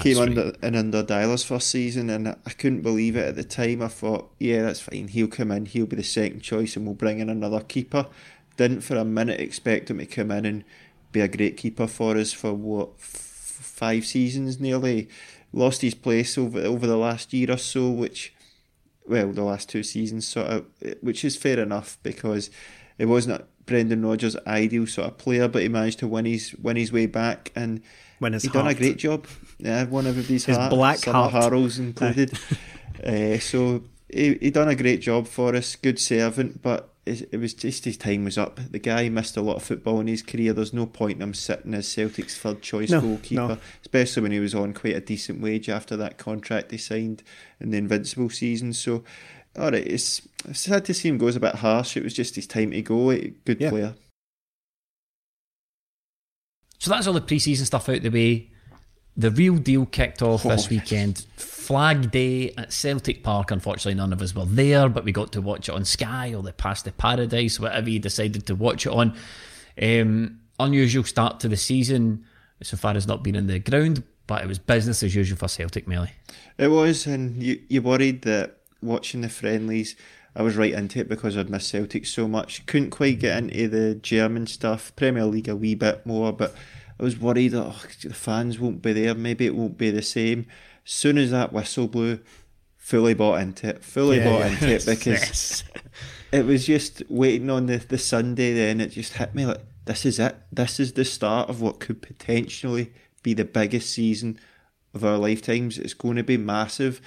[0.00, 0.28] came right.
[0.28, 3.82] under and under Deila's first season, and I couldn't believe it at the time.
[3.82, 5.08] I thought, yeah, that's fine.
[5.08, 5.66] He'll come in.
[5.66, 8.06] He'll be the second choice, and we'll bring in another keeper.
[8.56, 10.64] Didn't for a minute expect him to come in and
[11.12, 15.08] be a great keeper for us for what f- five seasons nearly.
[15.52, 18.34] Lost his place over over the last year or so, which
[19.06, 20.66] well, the last two seasons, sort of,
[21.00, 22.50] which is fair enough because
[22.98, 26.76] it wasn't Brendan Rodgers' ideal sort of player, but he managed to win his win
[26.76, 27.82] his way back, and
[28.20, 29.26] Win his he done a great job.
[29.58, 31.34] Yeah, won everybody's His heart, black heart.
[31.34, 32.38] of Harrow's included.
[33.04, 37.36] uh, so he he done a great job for us, good servant, but it, it
[37.38, 38.58] was just his time was up.
[38.70, 40.52] The guy missed a lot of football in his career.
[40.52, 43.58] There's no point in him sitting as Celtic's third choice No, goalkeeper, no.
[43.82, 47.22] especially when he was on quite a decent wage after that contract he signed
[47.60, 48.72] in the Invincible season.
[48.72, 49.04] So,
[49.58, 51.26] all right, it's, it's sad to see him go.
[51.28, 51.96] It's a bit harsh.
[51.96, 53.08] It was just his time to go.
[53.44, 53.70] Good Yeah.
[53.70, 53.94] player.
[56.78, 58.50] So that's all the pre-season stuff out the way.
[59.16, 60.70] The real deal kicked off this Oh.
[60.70, 61.24] weekend.
[61.36, 63.50] Flag Day at Celtic Park.
[63.50, 66.42] Unfortunately, none of us were there, but we got to watch it on Sky or
[66.42, 69.16] the Pass to Paradise, whatever you decided to watch it on.
[69.80, 72.24] Um, unusual start to the season,
[72.62, 75.48] so far as not being in the ground, but it was business as usual for
[75.48, 76.10] Celtic, Melly.
[76.58, 79.96] It was, and you you worried that watching the friendlies,
[80.34, 82.66] I was right into it because I'd missed Celtic so much.
[82.66, 86.54] Couldn't quite get into the German stuff, Premier League a wee bit more, but
[87.00, 89.14] I was worried that oh, the fans won't be there.
[89.14, 90.46] Maybe it won't be the same.
[90.84, 92.20] Soon as that whistle blew,
[92.76, 93.82] fully bought into it.
[93.82, 94.46] Fully Yeah, bought yeah.
[94.48, 95.64] into it because
[96.32, 98.54] it was just waiting on the, the Sunday.
[98.54, 100.36] Then it just hit me like this is it.
[100.52, 104.38] This is the start of what could potentially be the biggest season
[104.94, 105.78] of our lifetimes.
[105.78, 107.00] It's going to be massive,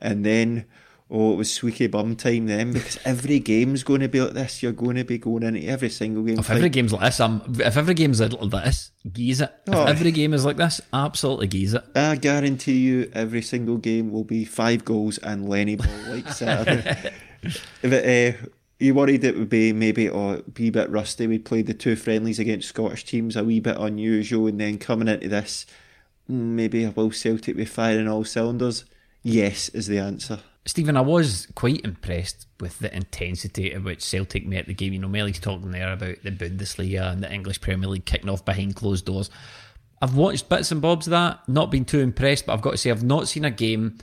[0.00, 0.66] and then
[1.10, 4.62] oh, it was squeaky bum time then because every game's going to be like this.
[4.62, 6.38] You're going to be going into every single game.
[6.38, 9.52] If every game's like this, um, if every game's like this, geese it.
[9.66, 9.84] If Oh.
[9.84, 11.84] every game is like this, absolutely geese it.
[11.94, 17.12] I guarantee you, every single game will be five goals and Lenny ball like Saturday.
[17.42, 18.46] if it, uh,
[18.78, 21.26] you worried it would be maybe oh, it'd be a bit rusty.
[21.26, 25.08] We played the two friendlies against Scottish teams, a wee bit unusual, and then coming
[25.08, 25.66] into this,
[26.28, 28.84] maybe maybe will Celtic be firing all cylinders?
[29.22, 30.40] Yes, is the answer.
[30.66, 34.92] Stephen, I was quite impressed with the intensity at which Celtic met the game.
[34.92, 38.44] You know, Melly's talking there about the Bundesliga and the English Premier League kicking off
[38.44, 39.30] behind closed doors.
[40.02, 42.78] I've watched bits and bobs of that, not been too impressed, but I've got to
[42.78, 43.98] say I've not seen a game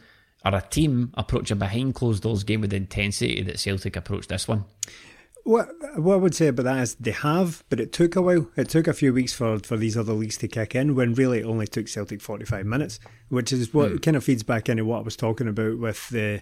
[0.46, 4.30] or a team approach a behind closed doors game with the intensity that Celtic approached
[4.30, 4.64] this one.
[5.44, 5.70] What
[6.00, 8.50] what I would say about that is they have, but it took a while.
[8.56, 10.96] It took a few weeks for, for these other leagues to kick in.
[10.96, 13.98] When really it only took Celtic forty five minutes, which is what hmm.
[13.98, 16.42] kind of feeds back into what I was talking about with the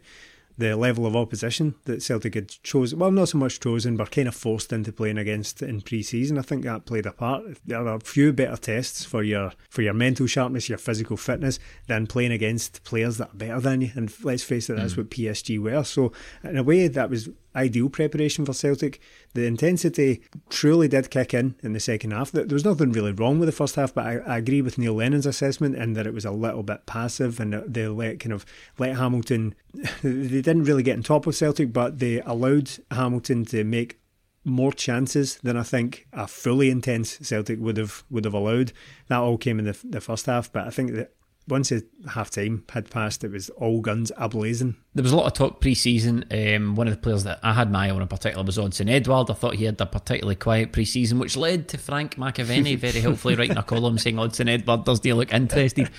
[0.57, 2.99] the level of opposition that Celtic had chosen.
[2.99, 6.37] Well, not so much chosen, but kind of forced into playing against in pre-season.
[6.37, 7.43] I think that played a part.
[7.65, 11.59] There are a few better tests for your for your mental sharpness, your physical fitness,
[11.87, 13.91] than playing against players that are better than you.
[13.95, 15.01] And let's face it, that's hmm.
[15.01, 15.83] what PSG were.
[15.83, 16.11] So
[16.43, 18.99] in a way, that was ideal preparation for Celtic.
[19.33, 22.31] The intensity truly did kick in in the second half.
[22.31, 24.93] There was nothing really wrong with the first half, but I, I agree with Neil
[24.93, 28.45] Lennon's assessment in that it was a little bit passive and they let kind of
[28.77, 29.55] let Hamilton.
[30.03, 33.99] They didn't really get on top of Celtic, but they allowed Hamilton to make
[34.43, 38.73] more chances than I think a fully intense Celtic would have would have allowed.
[39.07, 41.13] That all came in the, the first half, but I think that
[41.47, 44.75] once the half time had passed, it was all guns ablazing.
[44.93, 46.25] There was a lot of talk pre-season.
[46.31, 48.89] Um, one of the players that I had my eye on in particular was Odsonne
[48.89, 49.29] Edouard.
[49.29, 53.35] I thought he had a particularly quiet pre-season, which led to Frank McAvenny very helpfully
[53.35, 55.89] writing a column saying Odsonne Edouard does he look interested.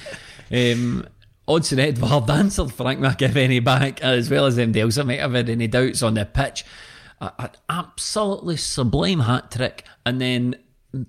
[0.50, 1.06] Um,
[1.48, 5.48] Odsonne Edouard answered Frank McAvenny back as well as anybody else that might have had
[5.48, 6.64] any doubts on the pitch.
[7.20, 10.56] An absolutely sublime hat trick, and then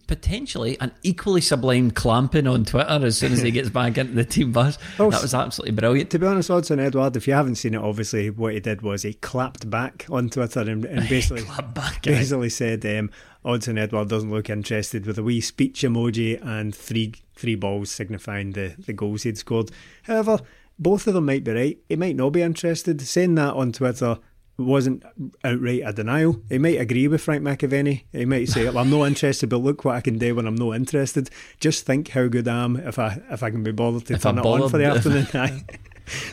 [0.08, 4.24] potentially an equally sublime clamping on Twitter as soon as he gets back into the
[4.24, 4.78] team bus.
[4.98, 6.10] Oh, that was absolutely brilliant.
[6.12, 9.04] To be honest, Odsonne Edouard, if you haven't seen it, obviously what he did was
[9.04, 13.10] he clapped back on Twitter and, and basically back, basically said um,
[13.44, 18.52] Odsonne Edouard doesn't look interested with a wee speech emoji and three three balls signifying
[18.52, 19.70] the, the goals he'd scored.
[20.04, 20.40] However,
[20.80, 21.78] both of them might be right.
[21.90, 23.02] He might not be interested.
[23.02, 24.20] Saying that on Twitter
[24.58, 25.04] wasn't
[25.43, 26.41] outright a denial.
[26.49, 28.04] He might agree with Frank McAvenny.
[28.12, 30.56] He might say, well, "I'm not interested, but look what I can do when I'm
[30.56, 31.30] not interested."
[31.60, 34.22] Just think how good I am if I if I can be bothered to If
[34.24, 35.28] turn I'm it on for the afternoon.
[35.34, 35.64] Aye.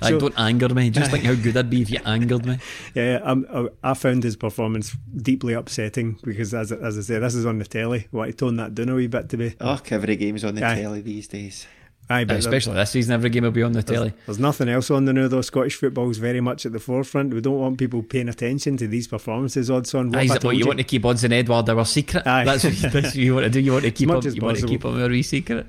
[0.03, 0.91] Like, don't anger me.
[0.91, 2.59] Just think how good I'd be if you angered me.
[2.95, 3.47] Yeah, um,
[3.83, 7.59] I I found his performance deeply upsetting because, as as I say, this is on
[7.59, 8.09] the telly.
[8.11, 9.55] What he toned that down a wee bit to me.
[9.61, 10.83] Oh, every game's on the Aye.
[10.83, 11.67] telly these days.
[12.11, 14.13] Aye, but Especially this season, every game will be on the telly.
[14.27, 15.43] There's nothing else on the now though.
[15.43, 17.33] Scottish football's very much at the forefront.
[17.33, 19.71] We don't want people paying attention to these performances.
[19.71, 20.15] Odds on.
[20.15, 22.27] Aye, What is it what told you want to keep odds and Edward our secret?
[22.27, 22.45] Aye.
[22.45, 23.61] That's what, that's what you want to do.
[23.61, 24.29] You want to keep much him.
[24.29, 25.67] as You want to keep him a wee secret.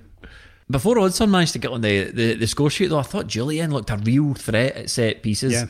[0.70, 3.72] Before Odsonne managed to get on the, the, the score sheet, though, I thought Jullien
[3.72, 5.54] looked a real threat at set pieces.
[5.54, 5.66] Yeah.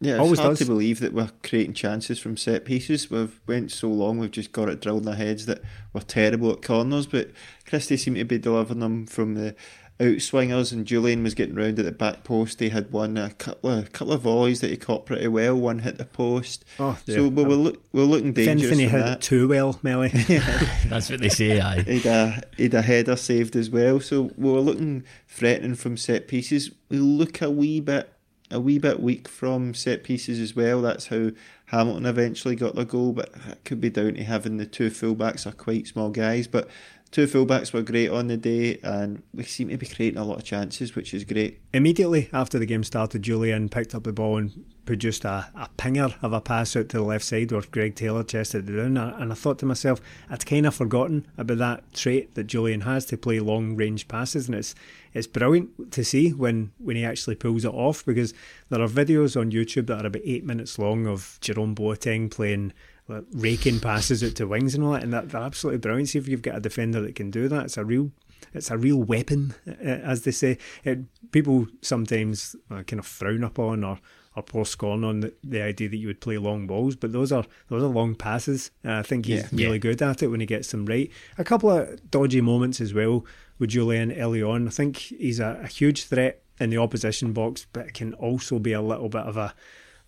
[0.00, 0.58] Yeah, it's Always hard does.
[0.58, 3.08] to believe that we're creating chances from set pieces.
[3.08, 6.50] We've went so long, we've just got it drilled in our heads that we're terrible
[6.50, 7.06] at corners.
[7.06, 7.30] But
[7.68, 9.54] Christie seemed to be delivering them from the
[9.98, 12.60] outswingers, and Jullien was getting round at the back post.
[12.60, 15.54] He had one a couple of couple of volleys that he caught pretty well.
[15.54, 16.64] One hit the post.
[16.78, 17.28] Oh, so dear.
[17.28, 19.18] we were look, we we're looking If dangerous anything, he hit that.
[19.18, 20.08] it too well, Melly.
[20.86, 21.82] That's what they say, aye.
[21.86, 24.00] He'd a, he'd a header saved as well.
[24.00, 26.70] So we were looking threatening from set pieces.
[26.88, 28.12] We look a wee bit
[28.50, 30.82] a wee bit weak from set pieces as well.
[30.82, 31.30] That's how
[31.66, 35.46] Hamilton eventually got the goal, but that could be down to having the two fullbacks
[35.46, 36.46] are quite small guys.
[36.46, 36.68] But
[37.12, 40.38] two fullbacks were great on the day, and we seem to be creating a lot
[40.38, 41.60] of chances, which is great.
[41.72, 46.14] Immediately after the game started, Jullien picked up the ball and produced a, a pinger
[46.22, 48.96] of a pass out to the left side where Greg Taylor chested it down.
[48.96, 53.06] And I thought to myself, I'd kind of forgotten about that trait that Jullien has
[53.06, 54.48] to play long range passes.
[54.48, 54.74] And it's
[55.14, 58.32] it's brilliant to see when, when he actually pulls it off because
[58.70, 62.72] there are videos on YouTube that are about eight minutes long of Jerome Boateng playing
[63.12, 65.02] like, raking passes out to wings and all that.
[65.02, 66.08] And that, they're absolutely brilliant.
[66.10, 67.64] See if you've got a defender that can do that.
[67.66, 68.10] It's a real
[68.54, 70.58] it's a real weapon, as they say.
[70.84, 70.98] It,
[71.30, 73.98] people sometimes uh, kind of frown upon or,
[74.36, 77.32] or pour scorn on the, the idea that you would play long balls, but those
[77.32, 78.70] are those are long passes.
[78.84, 79.48] Uh, I think he's Yeah.
[79.52, 79.78] really Yeah.
[79.78, 81.10] good at it when he gets them right.
[81.38, 83.24] A couple of dodgy moments as well
[83.58, 84.66] with Jullien early on.
[84.66, 88.72] I think he's a, a huge threat in the opposition box, but can also be
[88.72, 89.54] a little bit of a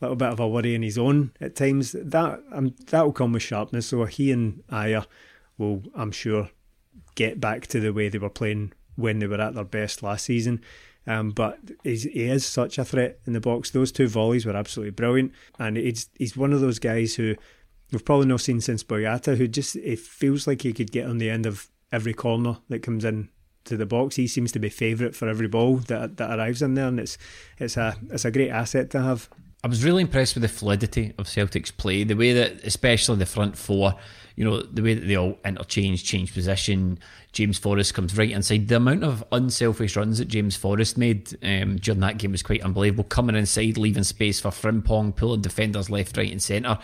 [0.04, 1.92] little bit of a worry in his own at times.
[1.92, 3.86] That um, that will come with sharpness.
[3.88, 5.06] So he and Ajer
[5.58, 6.50] will, I'm sure,
[7.14, 10.24] get back to the way they were playing when they were at their best last
[10.24, 10.62] season.
[11.06, 13.70] Um, but he is such a threat in the box.
[13.70, 17.34] Those two volleys were absolutely brilliant, and he's he's one of those guys who
[17.92, 21.18] we've probably not seen since Boyata, who just it feels like he could get on
[21.18, 23.28] the end of every corner that comes in
[23.64, 24.16] to the box.
[24.16, 27.18] He seems to be favourite for every ball that that arrives in there, and it's
[27.58, 29.28] it's a it's a great asset to have.
[29.64, 33.24] I was really impressed with the fluidity of Celtic's play, the way that, especially the
[33.24, 33.94] front four,
[34.36, 36.98] you know, the way that they all interchange, change position.
[37.32, 38.68] James Forrest comes right inside.
[38.68, 42.60] The amount of unselfish runs that James Forrest made um, during that game was quite
[42.60, 43.04] unbelievable.
[43.04, 46.78] Coming inside, leaving space for Frimpong, pulling defenders left, right, and centre.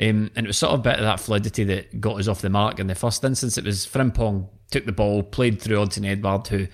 [0.00, 2.40] Um, and it was sort of a bit of that fluidity that got us off
[2.40, 3.56] the mark in the first instance.
[3.56, 6.66] It was Frimpong took the ball, played through Odsonne Edouard, who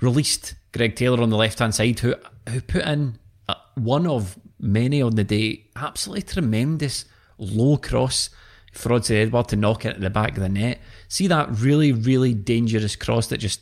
[0.00, 2.14] released Greg Taylor on the left hand side, who
[2.48, 3.18] who put in
[3.48, 7.04] uh, one of many on the day, absolutely tremendous
[7.38, 8.30] low cross
[8.72, 10.80] for Odsonne Edouard to knock it at the back of the net.
[11.08, 13.60] See that really, really dangerous cross that just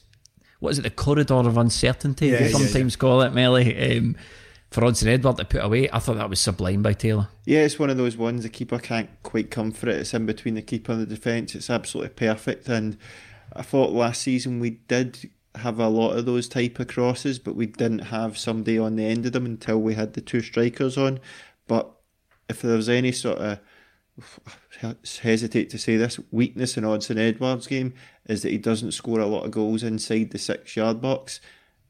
[0.60, 2.28] what is it, the corridor of uncertainty?
[2.28, 3.98] Yeah, they yeah, sometimes call it, Melly.
[3.98, 4.16] Um,
[4.70, 7.28] for Odsonne Edouard to put away, I thought that was sublime by Taylor.
[7.44, 9.98] Yeah, it's one of those ones the keeper can't quite come for it.
[9.98, 11.54] It's in between the keeper and the defence.
[11.54, 12.68] It's absolutely perfect.
[12.68, 12.96] And
[13.52, 17.56] I thought last season we did have a lot of those type of crosses, but
[17.56, 20.98] we didn't have somebody on the end of them until we had the two strikers
[20.98, 21.20] on.
[21.66, 21.90] But
[22.48, 23.60] if there's any sort of
[25.22, 27.94] hesitate to say this weakness in Odsonne Edouard's game
[28.26, 31.40] is that he doesn't score a lot of goals inside the six yard box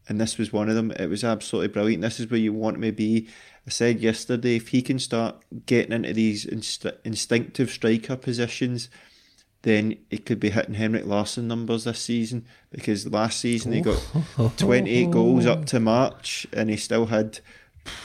[0.08, 0.90] and this was one of them.
[0.92, 2.02] It was absolutely brilliant.
[2.02, 3.28] This is where you want him to be.
[3.66, 5.36] I said yesterday, if he can start
[5.66, 8.90] getting into these inst- instinctive striker positions,
[9.64, 12.44] then he could be hitting Henrik Larsson numbers this season.
[12.70, 13.98] Because last season he got
[14.58, 17.40] 28 goals up to March, and he still had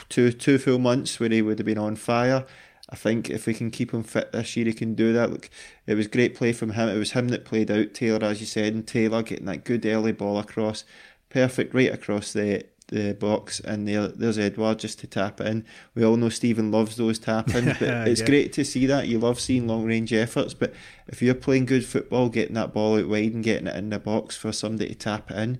[0.08, 2.46] two two full months where he would have been on fire.
[2.90, 5.32] I think if we can keep him fit this year, he can do that.
[5.32, 5.50] Look,
[5.86, 6.90] it was great play from him.
[6.90, 9.86] It was him that played out Taylor, as you said, and Taylor getting that good
[9.86, 10.86] early ball across
[11.30, 15.66] perfect right across the the box, and there, there's Edouard just to tap it in.
[15.96, 18.26] We all know Stephen loves those tap ins, but it's Yeah.
[18.28, 19.08] great to see that.
[19.08, 20.74] You love seeing long range efforts, but
[21.08, 24.00] if you're playing good football, getting that ball out wide and getting it in the
[24.00, 25.60] box for somebody to tap it in,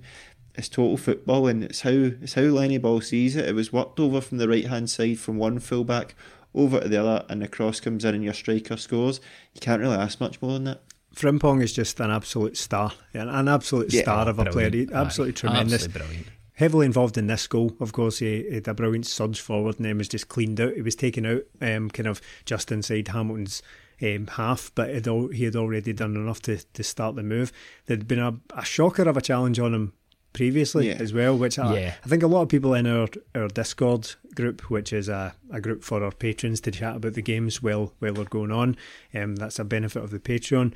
[0.56, 3.48] it's total football, and it's how it's how Lenny Ball sees it.
[3.48, 6.14] It was worked over from the right hand side from one fullback
[6.54, 9.20] over to the other, and the cross comes in, and your striker scores.
[9.54, 10.82] You can't really ask much more than that.
[11.14, 14.70] Frimpong is just an absolute star, an, an absolute Yeah, star of a player.
[14.70, 15.84] He- Absolutely Aye, tremendous.
[15.84, 16.26] Absolutely brilliant.
[16.60, 18.18] Heavily involved in this goal, of course.
[18.18, 20.74] He, he had a brilliant surge forward and then was just cleaned out.
[20.74, 23.62] He was taken out, um, kind of just inside Hamilton's
[24.02, 27.50] um, half, but it al- he had already done enough to, to start the move.
[27.86, 29.94] There'd been a, a shocker of a challenge on him
[30.34, 30.96] previously Yeah.
[31.00, 31.94] as well, which I, Yeah.
[32.04, 35.62] I think a lot of people in our, our Discord group, which is a, a
[35.62, 38.76] group for our patrons to chat about the games while while they're going on.
[39.14, 40.74] Um, that's a benefit of the Patreon.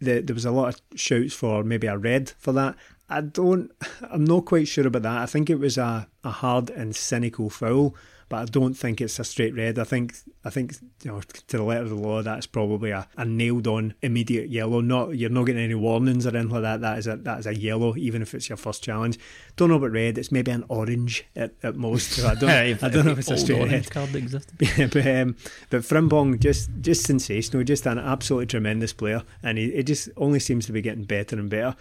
[0.00, 2.76] The, there was a lot of shouts for maybe a red for that.
[3.08, 3.70] I don't.
[4.10, 5.18] I'm not quite sure about that.
[5.22, 7.94] I think it was a, a hard and cynical foul,
[8.28, 9.78] but I don't think it's a straight red.
[9.78, 13.08] I think I think you know to the letter of the law that's probably a,
[13.16, 14.82] a nailed on immediate yellow.
[14.82, 16.82] Not you're not getting any warnings or anything like that.
[16.82, 19.18] That is a that is a yellow, even if it's your first challenge.
[19.56, 20.18] Don't know about red.
[20.18, 22.10] It's maybe an orange at, at most.
[22.10, 23.90] So I don't If- I don't know if it's a straight orange red.
[23.90, 24.58] card existed.
[24.92, 25.34] But um,
[25.70, 30.40] but Frimpong just just sensational, just an absolutely tremendous player, and he, he just only
[30.40, 31.74] seems to be getting better and better.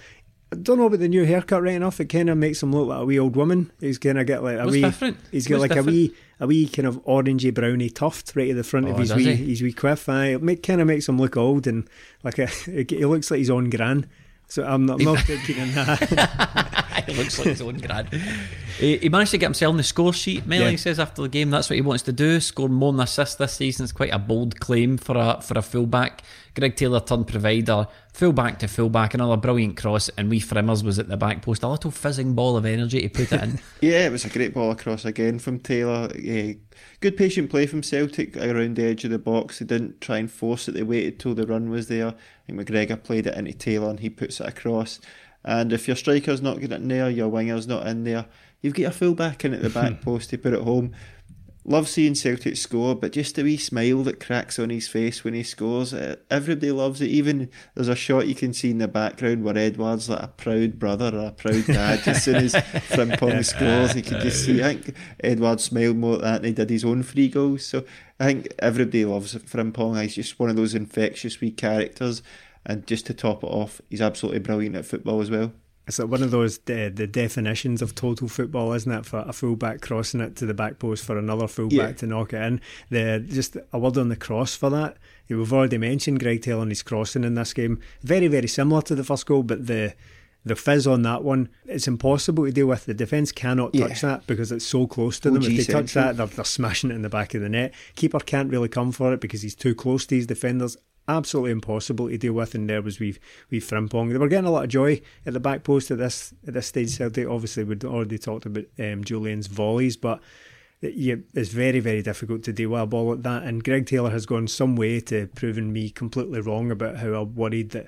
[0.51, 1.99] I don't know about the new haircut right enough.
[1.99, 3.69] It kind of makes him look like a wee old woman.
[3.81, 4.81] He's kind of got like a What's wee.
[4.81, 5.17] different?
[5.31, 5.89] He's got What's like different?
[5.89, 8.99] a wee a wee kind of orangey browny tuft right at the front of Oh,
[8.99, 9.49] his does wee he?
[9.49, 10.07] his wee quiff.
[10.07, 11.89] Aye, it make, kind of makes him look old and
[12.23, 14.05] like a, he looks like he's on gran.
[14.49, 17.03] So I'm not, I'm not thinking in that.
[17.07, 18.07] it looks like his own grad.
[18.79, 20.45] He, he managed to get himself on the score sheet.
[20.45, 20.77] Melanie Yeah.
[20.77, 22.39] says after the game that's what he wants to do.
[22.39, 23.83] Score more than assists this season.
[23.83, 26.21] It's quite a bold claim for a for a fullback.
[26.55, 31.07] Greg Taylor turned provider, fullback to fullback, another brilliant cross, and wee Frimmers was at
[31.07, 31.61] the back post.
[31.61, 33.59] A little fizzing ball of energy to put it in.
[33.81, 36.09] Yeah, it was a great ball across again from Taylor.
[36.17, 36.53] Yeah,
[36.99, 39.59] good patient play from Celtic around the edge of the box.
[39.59, 40.73] They didn't try and force it.
[40.73, 42.07] They waited till the run was there.
[42.07, 42.13] I
[42.45, 44.99] think McGregor played it into Taylor and he puts it across.
[45.43, 48.25] And if your striker's not getting in there, your winger's not in there,
[48.61, 50.93] you've got your full back in at the back post to put it home.
[51.69, 55.33] Love seeing Celtic score, but just a wee smile that cracks on his face when
[55.33, 55.93] he scores.
[55.93, 57.09] Uh, Everybody loves it.
[57.09, 60.79] Even there's a shot you can see in the background where Edouard's like a proud
[60.79, 62.07] brother or a proud dad.
[62.07, 64.63] as soon as Frimpong scores, you can just see.
[64.63, 67.65] I think Edouard smiled more at that than he did his own free goals.
[67.65, 67.83] So
[68.17, 70.01] I think everybody loves Frimpong.
[70.01, 72.23] He's just one of those infectious wee characters.
[72.65, 75.51] And just to top it off, he's absolutely brilliant at football as well.
[75.87, 79.05] It's like one of those the, the definitions of total football, isn't it?
[79.05, 81.91] For a fullback crossing it to the back post for another fullback Yeah.
[81.93, 82.61] to knock it in.
[82.89, 84.97] The just a word on the cross for that.
[85.29, 87.79] We've already mentioned Greg Taylor and his crossing in this game.
[88.01, 89.93] Very very similar to the first goal, but the
[90.45, 92.85] the fizz on that one, it's impossible to deal with.
[92.85, 94.09] The defence cannot touch Yeah.
[94.09, 95.43] that because it's so close to them.
[95.43, 97.73] OG If they touch that, they're, they're smashing it in the back of the net.
[97.95, 100.77] Keeper can't really come for it because he's too close to his defenders.
[101.09, 103.17] Absolutely impossible to deal with, and there was we
[103.49, 104.11] we Frimpong.
[104.11, 106.67] They were getting a lot of joy at the back post at this at this
[106.67, 106.97] stage.
[106.97, 110.21] Celtic obviously we'd already talked about um, Jullien's volleys, but
[110.81, 113.43] it's very very difficult to deal with a ball like that.
[113.43, 117.35] And Greg Taylor has gone some way to proving me completely wrong about how I'm
[117.35, 117.87] worried that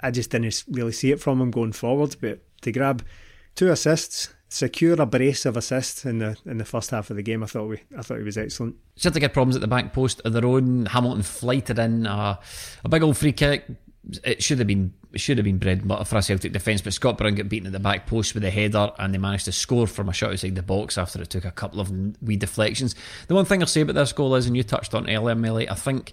[0.00, 2.16] I just didn't really see it from him going forward.
[2.18, 3.04] But to grab
[3.54, 7.22] two assists, secure a brace of assists in the in the first half of the
[7.22, 8.76] game, I thought we I thought he was excellent.
[8.96, 10.86] Celtic had problems at the back post of their own.
[10.86, 12.38] Hamilton flighted in a,
[12.84, 13.64] a big old free kick.
[14.22, 16.82] It should have been it should have been bread and butter for a Celtic defence,
[16.82, 19.46] but Scott Brown got beaten at the back post with a header, and they managed
[19.46, 21.90] to score from a shot outside the box after it took a couple of
[22.22, 22.94] wee deflections.
[23.26, 25.68] The one thing I'll say about this goal is, and you touched on earlier, Melly,
[25.68, 26.12] I think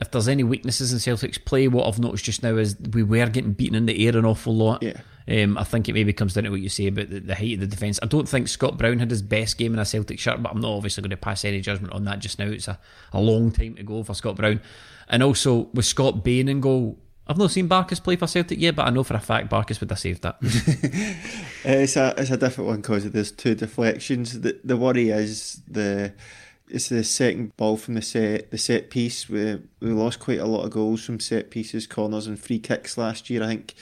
[0.00, 3.26] if there's any weaknesses in Celtic's play, what I've noticed just now is we were
[3.26, 4.82] getting beaten in the air an awful lot.
[4.82, 5.00] Yeah.
[5.28, 7.54] Um, I think it maybe comes down to what you say about the, the height
[7.54, 7.98] of the defence.
[8.02, 10.60] I don't think Scott Brown had his best game in a Celtic shirt, but I'm
[10.60, 12.46] not obviously going to pass any judgment on that just now.
[12.46, 12.78] It's a,
[13.12, 14.60] a long time to go for Scott Brown.
[15.08, 18.76] And also with Scott Bain in goal, I've not seen Barkas play for Celtic yet,
[18.76, 20.36] but I know for a fact Barkas would have saved that.
[21.66, 24.40] Uh, it's a it's a different one because there's two deflections.
[24.40, 26.12] The the worry is the
[26.68, 29.28] it's the second ball from the set the set piece.
[29.28, 32.96] We we lost quite a lot of goals from set pieces, corners, and free kicks
[32.96, 33.42] last year.
[33.42, 33.74] I think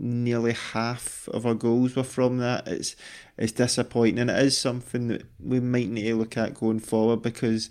[0.00, 2.66] nearly half of our goals were from that.
[2.68, 2.96] It's
[3.36, 7.22] it's disappointing, and it is something that we might need to look at going forward
[7.22, 7.70] because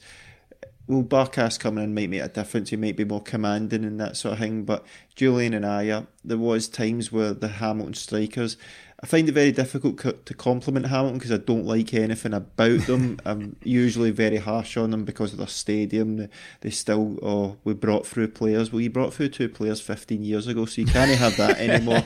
[0.87, 2.69] well, Barkas coming in might make a difference.
[2.69, 4.63] He might be more commanding and that sort of thing.
[4.63, 8.55] But Jullien and Ajer, there was times where the Hamilton strikers,
[8.99, 13.19] I find it very difficult to compliment Hamilton because I don't like anything about them.
[13.25, 16.27] I'm usually very harsh on them because of their stadium.
[16.61, 18.71] They still, oh, we brought through players.
[18.71, 22.03] Well, you brought through two players 15 years ago, so you can't have that anymore.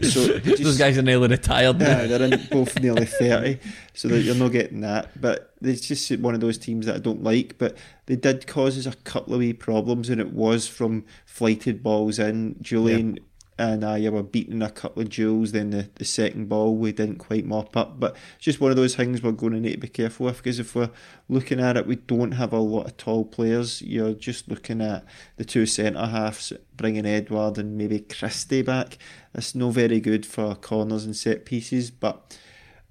[0.00, 1.80] so just, those guys are nearly retired.
[1.80, 3.58] Yeah, they're in both nearly 30,
[3.92, 5.20] so that you're not getting that.
[5.20, 7.58] But it's just one of those teams that I don't like.
[7.58, 11.82] But they did cause us a couple of wee problems, and it was from flighted
[11.82, 12.54] balls in.
[12.62, 13.16] Jullien.
[13.16, 13.24] Yep
[13.58, 15.52] and uh, yeah, we're beating a couple of duels.
[15.52, 18.76] Then the, the second ball we didn't quite mop up, but it's just one of
[18.76, 20.90] those things we're going to need to be careful with because if we're
[21.28, 23.82] looking at it, we don't have a lot of tall players.
[23.82, 25.04] You're just looking at
[25.36, 28.98] the two centre halves, bringing Edouard and maybe Christie back.
[29.32, 31.90] That's no very good for corners and set pieces.
[31.90, 32.38] But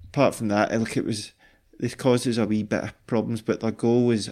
[0.04, 1.32] apart from that, I look it was
[1.78, 4.30] this causes a wee bit of problems, but their goal was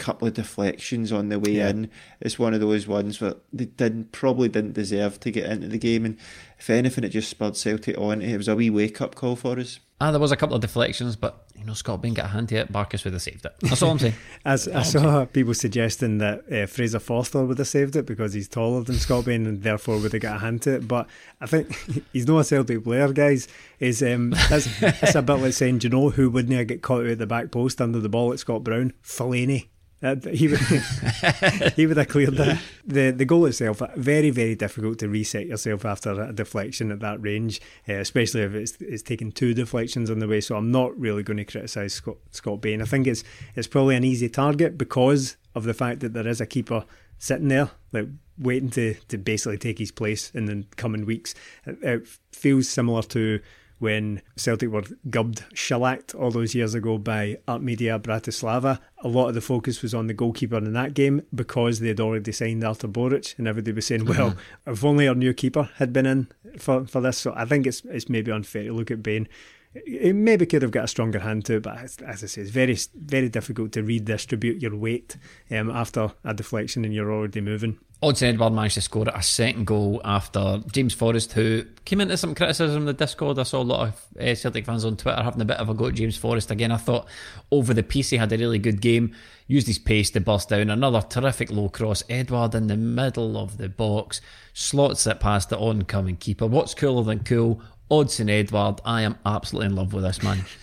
[0.00, 1.68] couple of deflections on the way yeah.
[1.68, 1.90] in.
[2.20, 5.78] It's one of those ones where they didn't probably didn't deserve to get into the
[5.78, 6.16] game, and
[6.58, 8.22] if anything, it just spurred Celtic on.
[8.22, 9.78] It was a wee wake up call for us.
[10.02, 12.48] Ah, there was a couple of deflections, but you know Scott Bain got a hand
[12.48, 12.72] to it.
[12.72, 13.52] Barkas would have saved it.
[13.60, 14.14] That's all I'm saying.
[14.46, 18.48] As I saw people suggesting that uh, Fraser Forster would have saved it because he's
[18.48, 20.88] taller than Scott Bain and therefore would have got a hand to it.
[20.88, 21.06] But
[21.38, 21.76] I think
[22.14, 23.46] he's not a Celtic player, guys.
[23.78, 27.02] Is um, that's, that's a bit like saying, do you know who wouldn't get caught
[27.02, 28.94] out at the back post under the ball at Scott Brown?
[29.04, 29.68] Fellaini.
[30.00, 30.58] He would
[31.76, 32.58] he would have cleared that.
[32.86, 37.20] The the goal itself very very difficult to reset yourself after a deflection at that
[37.22, 40.40] range, uh, especially if it's it's taken two deflections on the way.
[40.40, 42.80] So I'm not really going to criticise Scott Scott Bain.
[42.80, 43.24] I think it's
[43.54, 46.84] it's probably an easy target because of the fact that there is a keeper
[47.18, 51.34] sitting there like waiting to to basically take his place in the coming weeks.
[51.66, 53.40] It, it feels similar to
[53.80, 58.78] when Celtic were gubbed, shellacked all those years ago by Artmedia Bratislava.
[59.02, 61.98] A lot of the focus was on the goalkeeper in that game because they had
[61.98, 64.70] already signed Artur Boruc, and everybody was saying, "Well, mm-hmm.
[64.70, 66.28] if only our new keeper had been in
[66.58, 69.26] for, for this." So I think it's it's maybe unfair to look at Bain.
[69.72, 72.50] It maybe could have got a stronger hand to it, but as, I say, it's
[72.50, 75.16] very very difficult to redistribute your weight
[75.50, 77.78] um, after a deflection and you're already moving.
[78.02, 82.34] Odsonne Edouard managed to score a second goal after James Forrest, who came into some
[82.34, 83.38] criticism in the Discord.
[83.38, 85.74] I saw a lot of uh, Celtic fans on Twitter having a bit of a
[85.74, 86.72] go at James Forrest again.
[86.72, 87.06] I thought
[87.50, 89.14] over the piece he had a really good game,
[89.48, 90.70] used his pace to burst down.
[90.70, 92.02] Another terrific low cross.
[92.08, 94.22] Edouard in the middle of the box,
[94.54, 96.46] slots it past the oncoming keeper.
[96.46, 97.62] What's cooler than cool?
[97.90, 98.80] Odsonne Edouard.
[98.84, 100.44] I am absolutely in love with this man.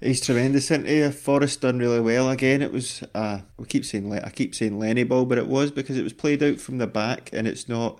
[0.00, 1.10] He's tremendous, isn't he?
[1.10, 2.60] Forrest done really well again.
[2.60, 5.96] It was uh, we keep saying I keep saying Lenny ball, but it was because
[5.96, 7.98] it was played out from the back, and it's not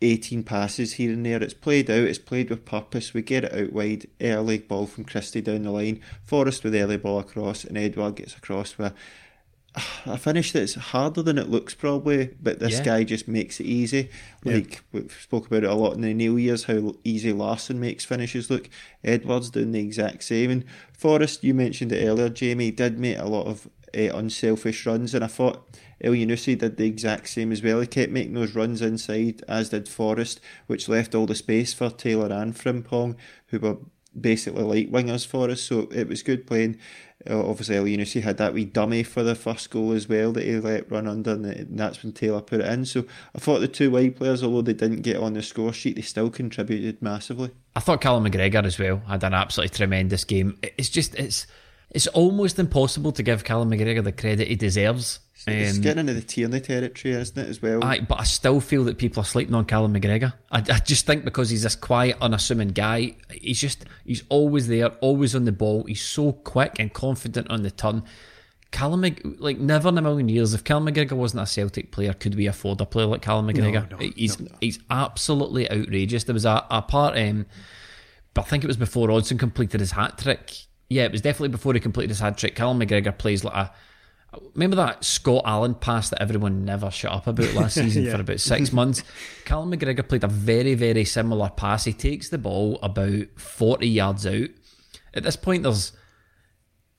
[0.00, 1.42] eighteen passes here and there.
[1.42, 2.04] It's played out.
[2.04, 3.12] It's played with purpose.
[3.12, 4.06] We get it out wide.
[4.20, 6.00] Early ball from Christie down the line.
[6.22, 8.94] Forrest with early ball across, and Edouard gets across with
[10.06, 12.84] a finish that's harder than it looks probably, but this yeah.
[12.84, 14.10] guy just makes it easy.
[14.44, 15.00] Like yeah.
[15.02, 18.50] we spoke about it a lot in the Neil years, how easy Larsson makes finishes
[18.50, 18.68] look.
[19.04, 20.50] Edouard's doing the exact same.
[20.50, 25.14] And Forrest, you mentioned it earlier, Jamie, did make a lot of uh, unselfish runs,
[25.14, 25.68] and I thought
[26.02, 27.80] Elyounoussi did the exact same as well.
[27.80, 31.90] He kept making those runs inside, as did Forrest, which left all the space for
[31.90, 33.16] Taylor and Frimpong,
[33.48, 33.78] who were
[34.18, 35.62] basically like wingers for us.
[35.62, 36.78] So it was good playing.
[37.28, 40.90] Obviously, Elyounoussi had that wee dummy for the first goal as well that he let
[40.90, 42.84] run under, and that's when Taylor put it in.
[42.84, 43.04] So
[43.34, 46.02] I thought the two wide players, although they didn't get on the score sheet, they
[46.02, 47.50] still contributed massively.
[47.74, 50.58] I thought Callum McGregor as well had an absolutely tremendous game.
[50.62, 51.46] It's just it's
[51.96, 55.20] it's almost impossible to give Callum McGregor the credit he deserves.
[55.46, 57.82] It's um, getting into the Tierney territory, isn't it, as well?
[57.82, 60.34] I, but I still feel that people are sleeping on Callum McGregor.
[60.52, 64.88] I, I just think because he's this quiet, unassuming guy, he's just, he's always there,
[65.00, 65.84] always on the ball.
[65.84, 68.02] He's so quick and confident on the turn.
[68.72, 69.02] Callum,
[69.38, 72.46] like never in a million years, if Callum McGregor wasn't a Celtic player, could we
[72.46, 73.90] afford a player like Callum McGregor?
[73.90, 76.24] No, no, he's no, he's absolutely outrageous.
[76.24, 77.46] There was a, a part, um,
[78.34, 80.66] but I think it was before Odsonne completed his hat trick.
[80.88, 82.54] Yeah, it was definitely before he completed his hat trick.
[82.54, 83.72] Callum McGregor plays like a
[84.54, 88.14] Remember that Scott Allan pass that everyone never shut up about last season yeah.
[88.14, 89.02] for about six months?
[89.44, 91.84] Callum McGregor played a very, very similar pass.
[91.84, 94.48] He takes the ball about 40 yards out.
[95.14, 95.92] At this point, there's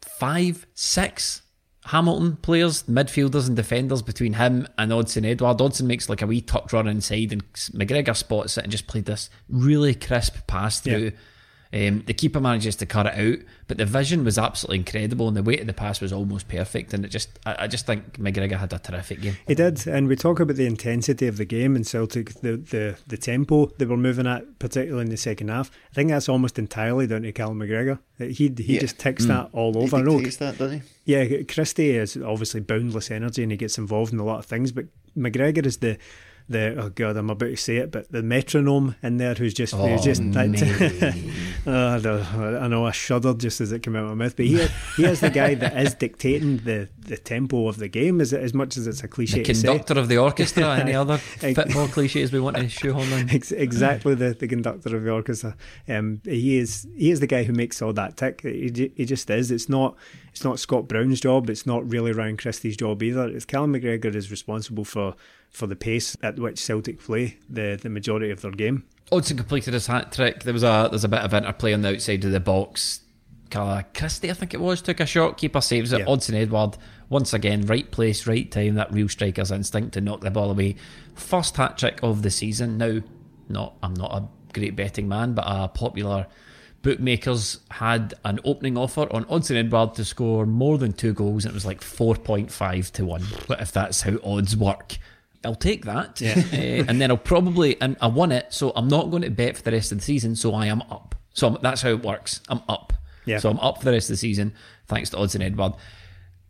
[0.01, 1.43] five, six
[1.85, 5.59] Hamilton players, midfielders and defenders between him and Odsonne Edouard.
[5.59, 9.05] Odsonne makes like a wee tuck run inside and McGregor spots it and just played
[9.05, 10.97] this really crisp pass through.
[10.97, 11.09] Yeah
[11.73, 15.35] um, the keeper manages to cut it out, but the vision was absolutely incredible, and
[15.35, 16.93] the weight of the pass was almost perfect.
[16.93, 19.37] And it just, I, I, just think McGregor had a terrific game.
[19.47, 22.97] He did, and we talk about the intensity of the game and Celtic, the the,
[23.07, 25.69] the tempo they were moving at, particularly in the second half.
[25.91, 27.99] I think that's almost entirely down to Callum McGregor.
[28.17, 28.79] He he yeah.
[28.79, 29.29] just ticks mm.
[29.29, 29.97] that all over.
[29.97, 30.87] He dictates that, doesn't he?
[31.05, 34.71] Yeah, Christie is obviously boundless energy, and he gets involved in a lot of things.
[34.71, 34.85] But
[35.17, 35.97] McGregor is the
[36.49, 39.73] the oh god, I'm about to say it, but the metronome in there who's just
[39.73, 40.21] oh, who's just
[41.65, 42.23] Uh, I, don't-
[42.63, 45.03] I know I shuddered just as it came out of my mouth, but he, he
[45.05, 48.77] is the guy that is dictating the, the tempo of the game, as, as much
[48.77, 50.77] as it's a cliche The conductor of the orchestra.
[50.79, 53.29] Any other football cliches we want to shoehorn in?
[53.29, 55.55] Ex- exactly the, the conductor of the orchestra.
[55.89, 58.41] Um, he is he is the guy who makes all that tick.
[58.41, 59.51] He, he just is.
[59.51, 59.95] It's not
[60.31, 61.49] it's not Scott Brown's job.
[61.49, 63.27] It's not really Ryan Christie's job either.
[63.27, 65.15] It's Callum McGregor is responsible for,
[65.57, 68.83] for the pace at which Celtic play the, the majority of their game.
[69.11, 70.43] Odsonne completed his hat trick.
[70.43, 73.01] There was a there's a bit of interplay on the outside of the box.
[73.49, 75.37] Calla Christie, I think it was, took a shot.
[75.37, 76.01] Keeper saves it.
[76.01, 76.05] Yeah.
[76.05, 76.77] Odsonne Edouard,
[77.09, 78.75] once again, right place, right time.
[78.75, 80.75] That real striker's instinct to knock the ball away.
[81.15, 82.77] First hat trick of the season.
[82.77, 83.01] Now,
[83.49, 86.27] not I'm not a great betting man, but a popular
[86.83, 91.51] bookmakers had an opening offer on Odsonne Edouard to score more than two goals, and
[91.51, 93.23] it was like four point five to one.
[93.47, 94.97] But if that's how odds work.
[95.45, 96.41] I'll take that, Yeah.
[96.51, 99.57] Eh, and then I'll probably and I won it, so I'm not going to bet
[99.57, 100.35] for the rest of the season.
[100.35, 101.15] So I am up.
[101.33, 102.41] So I'm- that's how it works.
[102.49, 102.93] I'm up.
[103.25, 103.39] Yeah.
[103.39, 104.53] So I'm up for the rest of the season,
[104.87, 105.73] thanks to Odsonne Edouard.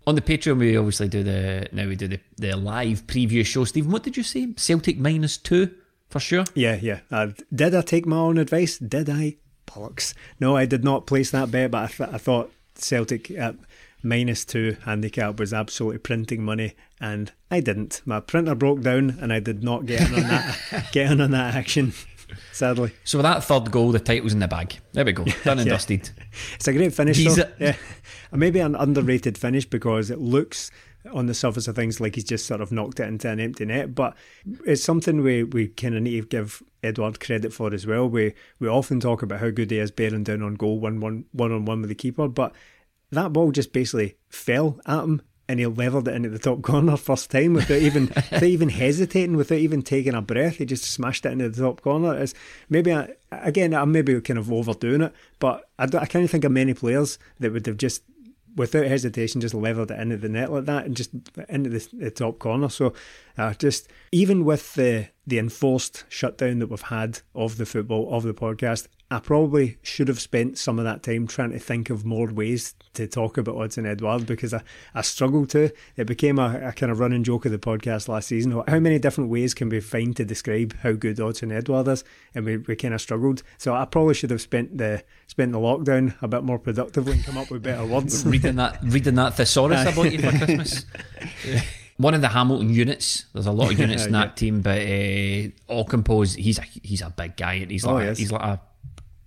[0.06, 3.66] On the Patreon, we obviously do the now we do the, the live preview show.
[3.66, 4.54] Stephen, what did you say?
[4.56, 5.72] Celtic minus two
[6.10, 6.46] for sure.
[6.54, 7.00] Yeah, yeah.
[7.12, 8.78] Uh, did I take my own advice?
[8.78, 9.36] Did I?
[9.66, 10.14] Bollocks.
[10.40, 13.56] No, I did not place that bet, but I, th- I thought Celtic at
[14.08, 18.02] minus two handicap was absolutely printing money, and I didn't.
[18.06, 21.32] My printer broke down, and I did not get in on that get in on
[21.32, 21.94] that action.
[22.52, 24.76] Sadly, So with that third goal, the title's in the bag.
[24.92, 25.74] There we go, done and Yeah.
[25.74, 26.10] dusted.
[26.56, 27.20] it's a great finish.
[27.20, 27.76] Yeah,
[28.34, 30.70] maybe an underrated finish because it looks
[31.14, 33.64] on the surface of things like he's just sort of knocked it into an empty
[33.64, 34.14] net, but
[34.66, 38.10] it's something we, we kind of need to give Edouard credit for as well.
[38.10, 41.24] We we often talk about how good he is bearing down on goal one one
[41.32, 42.54] one on one with the keeper, but
[43.12, 46.98] that ball just basically fell at him and he leveled it into the top corner
[46.98, 50.56] first time without even without even hesitating, without even taking a breath.
[50.58, 52.18] He just smashed it into the top corner.
[52.18, 52.34] It's
[52.70, 56.44] maybe I, again I'm maybe kind of overdoing it, but I, don't- I can't think
[56.44, 58.04] of many players that would have just
[58.58, 61.12] without hesitation just leveled it into the net like that and just
[61.48, 62.68] into the, the top corner.
[62.70, 62.92] So
[63.38, 68.24] uh, just even with the the enforced shutdown that we've had of the football of
[68.24, 72.06] the podcast, I probably should have spent some of that time trying to think of
[72.06, 74.64] more ways to talk about Odsonne Edouard because I,
[74.96, 75.72] I struggled to.
[75.98, 78.64] It became a, a kind of running joke of the podcast last season.
[78.68, 82.06] How many different ways can we find to describe how good Odsonne Edouard is?
[82.34, 83.44] And we, we kind of struggled.
[83.58, 87.24] So I probably should have spent the spent the lockdown a bit more productively and
[87.26, 88.26] come up with better words.
[88.26, 90.86] reading that reading that thesaurus I bought you for Christmas.
[91.98, 93.26] One of the Hamilton units.
[93.34, 94.34] There's a lot of units in that Yeah.
[94.34, 96.38] team, but uh, all composed.
[96.38, 98.18] He's a he's a big guy, and he's Oh, like yes.
[98.20, 98.62] he's like a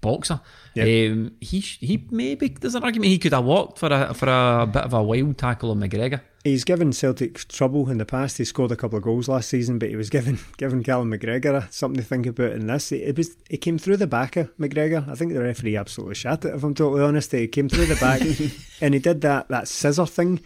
[0.00, 0.40] boxer.
[0.74, 1.10] Yep.
[1.12, 4.66] Um, he he maybe there's an argument he could have walked for a for a
[4.66, 6.20] bit of a wild tackle on McGregor.
[6.44, 8.38] He's given Celtic trouble in the past.
[8.38, 11.70] He scored a couple of goals last season, but he was given given Callum McGregor
[11.72, 12.92] something to think about in this.
[12.92, 15.06] It was it came through the back of McGregor.
[15.08, 16.54] I think the referee absolutely shat it.
[16.54, 18.22] If I'm totally honest, he came through the back
[18.80, 20.40] and he did that that scissor thing.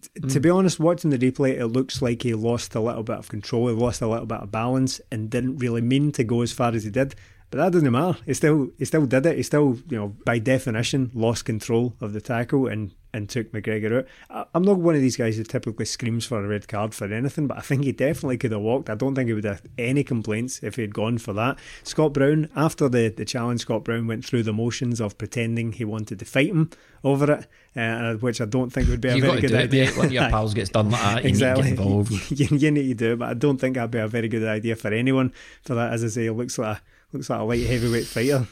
[0.00, 3.16] T- To be honest, watching the replay, it looks like he lost a little bit
[3.16, 3.68] of control.
[3.68, 6.72] He lost a little bit of balance and didn't really mean to go as far
[6.72, 7.14] as he did.
[7.50, 8.18] But that doesn't matter.
[8.26, 9.36] He still he still did it.
[9.36, 14.00] He still, you know, by definition, lost control of the tackle and, and took McGregor
[14.00, 14.06] out.
[14.28, 17.10] I, I'm not one of these guys who typically screams for a red card for
[17.10, 18.90] anything, but I think he definitely could have walked.
[18.90, 21.58] I don't think he would have any complaints if he had gone for that.
[21.84, 25.86] Scott Brown, after the, the challenge, Scott Brown went through the motions of pretending he
[25.86, 26.68] wanted to fight him
[27.02, 29.88] over it, uh, which I don't think would be a You've very good it, idea.
[29.98, 31.22] of your pals gets done like that.
[31.22, 31.64] You exactly.
[31.64, 32.30] need to get involved.
[32.30, 34.46] you, you need to do it, but I don't think that'd be a very good
[34.46, 35.32] idea for anyone.
[35.62, 36.82] For that, as I say, it looks like a,
[37.12, 38.46] looks like a light heavyweight fighter.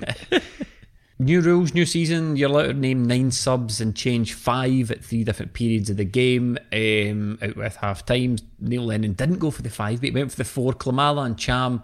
[1.20, 2.36] New rules, new season.
[2.36, 6.04] You're allowed to name nine subs and change five at three different periods of the
[6.06, 6.56] game.
[6.72, 8.42] Um, out with half times.
[8.58, 10.72] Neil Lennon didn't go for the five, but he went for the four.
[10.72, 11.82] Klimala and Cham,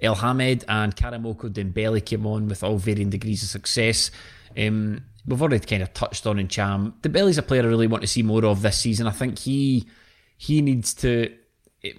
[0.00, 4.10] Elhamed and Karamoko Dembele came on with all varying degrees of success.
[4.56, 6.94] Um, we've already kind of touched on in Cham.
[7.02, 9.06] Dembele's a player I really want to see more of this season.
[9.06, 9.86] I think he
[10.38, 11.36] he needs to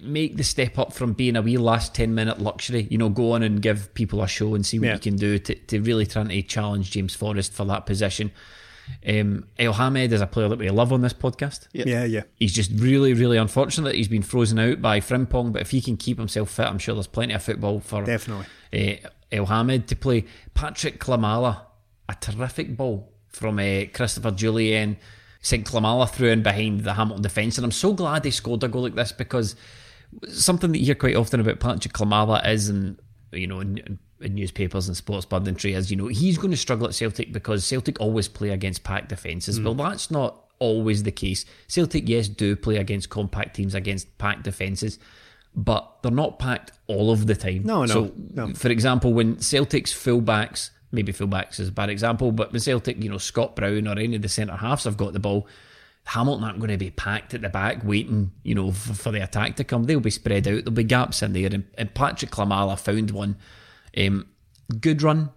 [0.00, 3.32] make the step up from being a wee last 10 minute luxury, you know, go
[3.32, 4.94] on and give people a show and see what Yeah.
[4.94, 8.30] you can do to, to really trying to challenge James Forrest for that position.
[9.06, 11.68] Um, Elhamed is a player that we love on this podcast.
[11.72, 11.84] Yeah.
[11.86, 12.22] Yeah, yeah.
[12.34, 15.80] He's just really, really unfortunate that he's been frozen out by Frimpong, but if he
[15.80, 18.46] can keep himself fit, I'm sure there's plenty of football for Definitely.
[18.72, 20.24] uh, Elhamed to play.
[20.54, 21.62] Patrick Klimala,
[22.08, 24.96] a terrific ball from uh, Christopher Jullien.
[25.42, 28.68] Sent Klimala through in behind the Hamilton defence, and I'm so glad he scored a
[28.68, 29.56] goal like this because
[30.28, 32.96] something that you hear quite often about Patrick Klimala is, and
[33.32, 36.86] you know, in, in newspapers and sports punditry, is you know he's going to struggle
[36.86, 39.58] at Celtic because Celtic always play against packed defences.
[39.58, 39.64] Mm.
[39.64, 41.44] Well, that's not always the case.
[41.66, 45.00] Celtic, yes, do play against compact teams, against packed defences,
[45.56, 47.64] but they're not packed all of the time.
[47.64, 48.54] No, no, So, no.
[48.54, 53.10] for example, when Celtic's fullbacks maybe fullbacks is a bad example, but when Celtic, you
[53.10, 55.48] know, Scott Brown or any of the centre halves have got the ball,
[56.04, 59.22] Hamilton aren't going to be packed at the back waiting, you know, for, for, the
[59.22, 59.84] attack to come.
[59.84, 60.64] They'll be spread out.
[60.64, 61.46] There'll be gaps in there.
[61.52, 63.36] And, and Patrick Klimala found one.
[63.96, 64.26] Um,
[64.80, 65.30] good run.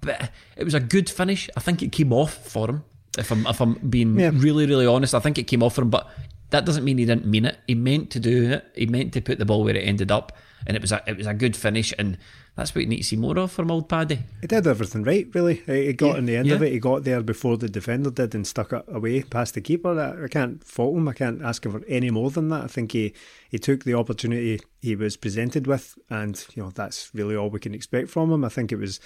[0.00, 1.48] Bit, it was a good finish.
[1.56, 2.84] I think it came off for him.
[3.18, 4.30] If I'm if I'm being yeah.
[4.34, 5.90] really really honest, I think it came off for him.
[5.90, 6.10] But
[6.50, 7.58] that doesn't mean he didn't mean it.
[7.66, 8.70] He meant to do it.
[8.74, 11.16] He meant to put the ball where it ended up, and it was a it
[11.16, 11.94] was a good finish.
[11.98, 12.18] And
[12.54, 14.18] that's what you need to see more of from old Paddy.
[14.42, 15.62] He did everything right, really.
[15.66, 16.18] He got yeah.
[16.18, 16.54] in the end yeah.
[16.54, 16.72] of it.
[16.72, 19.98] He got there before the defender did and stuck it away past the keeper.
[20.22, 21.08] I can't fault him.
[21.08, 22.64] I can't ask him for any more than that.
[22.64, 23.14] I think he,
[23.50, 27.60] he took the opportunity he was presented with, and you know that's really all we
[27.60, 28.44] can expect from him.
[28.44, 29.00] I think it was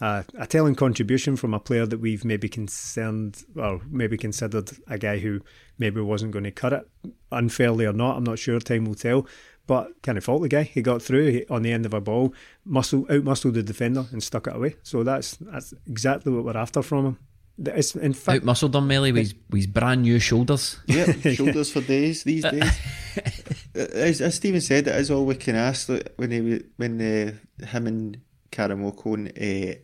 [0.00, 4.98] uh, a telling contribution from a player that we've maybe concerned or maybe considered a
[4.98, 5.40] guy who
[5.78, 6.88] maybe wasn't going to cut it
[7.32, 8.16] unfairly or not.
[8.16, 8.58] I'm not sure.
[8.60, 9.26] Time will tell.
[9.70, 10.64] But can't fault the guy.
[10.64, 14.20] He got through on the end of a ball, muscle out muscled the defender and
[14.20, 14.74] stuck it away.
[14.82, 17.18] So that's that's exactly what we're after from him.
[17.56, 20.76] It's in fact out muscled him Melly with his, with his brand new shoulders.
[20.86, 22.80] Yeah, shoulders for days these days.
[23.76, 25.88] as, as Stephen said, it is all we can ask.
[26.16, 29.78] When he when uh, him and Karamoko and uh,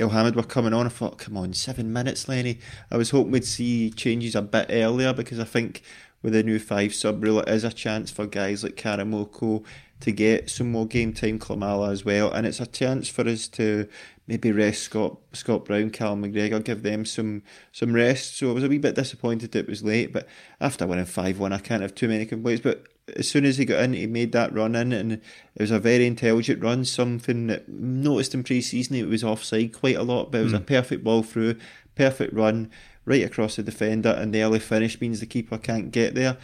[0.00, 2.58] Elhamed were coming on, I thought, come on, seven minutes, Lenny.
[2.90, 5.82] I was hoping we'd see changes a bit earlier because I think
[6.26, 9.64] with the new five sub rule, it is a chance for guys like Karamoko
[10.00, 13.46] to get some more game time, Klimala as well, and it's a chance for us
[13.46, 13.86] to
[14.26, 18.38] maybe rest Scott Scott Brown, Cal McGregor, give them some some rest.
[18.38, 20.26] So I was a wee bit disappointed it was late, but
[20.60, 22.60] after winning five one, I can't have too many complaints.
[22.60, 25.22] But as soon as he got in, he made that run in, and it
[25.60, 26.84] was a very intelligent run.
[26.84, 30.56] Something that noticed in pre-season, it was offside quite a lot, but it was mm.
[30.56, 30.64] a hmm.
[30.64, 31.54] perfect ball through,
[31.94, 32.72] perfect run
[33.06, 36.36] right across the defender, and the early finish means the keeper can't get there.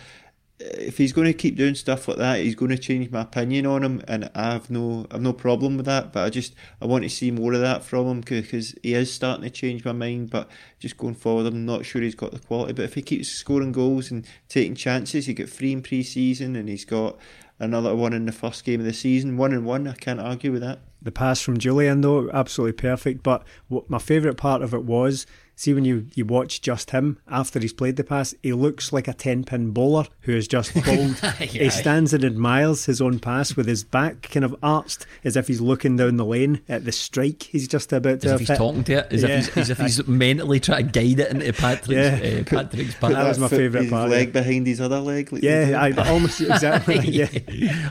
[0.62, 3.22] Uh, if he's going to keep doing stuff like that, he's going to change my
[3.22, 6.12] opinion on him, and I have no, I've no problem with that.
[6.12, 9.12] But I just, I want to see more of that from him because he is
[9.12, 10.30] starting to change my mind.
[10.30, 10.48] But
[10.78, 12.74] just going forward, I'm not sure he's got the quality.
[12.74, 16.68] But if he keeps scoring goals and taking chances, he got three in pre-season, and
[16.68, 17.18] he's got
[17.58, 19.88] another one in the first game of the season, one and one.
[19.88, 20.80] I can't argue with that.
[21.00, 23.24] The pass from Jullien, though, absolutely perfect.
[23.24, 27.18] But what my favourite part of it was see when you, you watch just him
[27.28, 30.74] after he's played the pass, he looks like a 10 pin bowler who has just
[30.84, 31.16] bowled.
[31.22, 31.46] yeah.
[31.46, 35.48] He stands and admires his own pass with his back kind of arched as if
[35.48, 38.48] he's looking down the lane at the strike he's just about to As if he's
[38.48, 38.58] hit.
[38.58, 39.28] talking to it, as, yeah.
[39.28, 42.40] if he's, as if he's mentally trying to guide it into Patrick's, yeah.
[42.40, 43.12] uh, Patrick's pass.
[43.12, 44.10] That was my favourite part.
[44.10, 45.32] leg behind his other leg.
[45.32, 46.98] Like yeah, I, almost exactly.
[47.08, 47.28] yeah.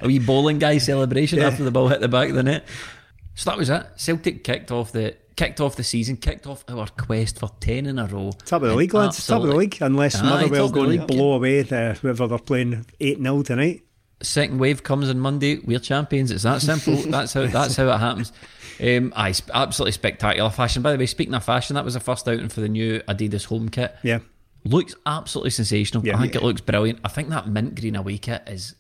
[0.02, 2.66] A wee bowling guy celebration after the ball hit the back of the net.
[3.36, 3.86] So that was it.
[3.96, 7.98] Celtic kicked off the kicked off the season, kicked off our quest for 10 in
[7.98, 8.32] a row.
[8.46, 9.26] Top of the league, lads.
[9.26, 9.78] Top of the league.
[9.82, 13.84] Unless Aye, Motherwell go and blow away the, whoever they're playing 8 0 tonight.
[14.22, 15.58] Second wave comes on Monday.
[15.58, 16.30] We're champions.
[16.30, 16.96] It's that simple.
[17.12, 18.32] that's how that's how it happens.
[18.80, 20.82] Um, aye, absolutely spectacular fashion.
[20.82, 23.46] By the way, speaking of fashion, that was the first outing for the new Adidas
[23.46, 23.96] home kit.
[24.04, 24.20] Yeah.
[24.64, 26.06] Looks absolutely sensational.
[26.06, 27.00] Yeah, I think it looks brilliant.
[27.04, 28.76] I think that mint green away kit is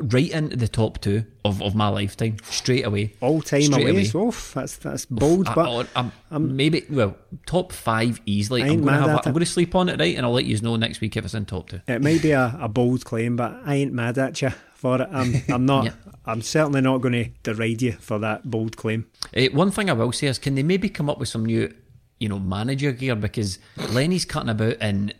[0.00, 3.14] right into the top two of, of my lifetime straight away.
[3.20, 4.08] All time straight away.
[4.08, 4.26] away.
[4.26, 7.16] Oof, that's that's bold, I, but I, I'm, maybe well
[7.46, 8.62] top five easily.
[8.62, 9.26] I'm going to have.
[9.26, 11.24] A, I'm to sleep on it right, and I'll let you know next week if
[11.24, 11.80] it's in top two.
[11.88, 15.08] It may be a, a bold claim, but I ain't mad at you for it.
[15.10, 15.84] I'm I'm not.
[15.86, 15.92] yeah.
[16.24, 19.06] I'm certainly not going to deride you for that bold claim.
[19.36, 21.74] Uh, one thing I will say is, can they maybe come up with some new,
[22.20, 25.12] you know, manager gear because Lenny's cutting about in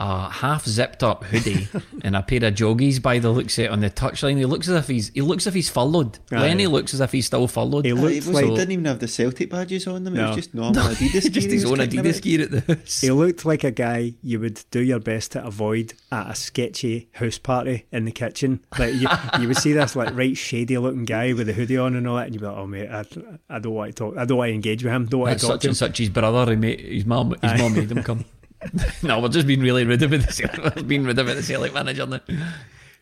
[0.00, 1.68] a half zipped up hoodie
[2.02, 4.38] and a pair of joggies by the looks of it on the touchline.
[4.38, 6.18] He looks as if he's he looks as if he's followed.
[6.32, 6.40] Aye.
[6.40, 7.84] Lenny looks as if he's still followed.
[7.84, 10.14] He, looks like, he didn't even have the Celtic badges on them.
[10.14, 10.24] No.
[10.24, 11.30] It was just normal Adidas gear.
[11.30, 13.02] just his own Adidas gear at the house.
[13.02, 17.10] He looked like a guy you would do your best to avoid at a sketchy
[17.12, 18.64] house party in the kitchen.
[18.78, 19.06] Like you,
[19.38, 22.16] you would see this like right shady looking guy with a hoodie on and all
[22.16, 23.04] that, and you'd be like, "Oh mate, I,
[23.50, 24.16] I don't want to talk.
[24.16, 25.06] I don't want to engage with him.
[25.06, 26.50] Don't want That's to talk such to him." and such his brother.
[26.52, 27.34] He made, his mom.
[27.42, 28.24] His mom made him come.
[29.02, 32.20] no, we're just being really rude about the being rude about the Celtic manager now.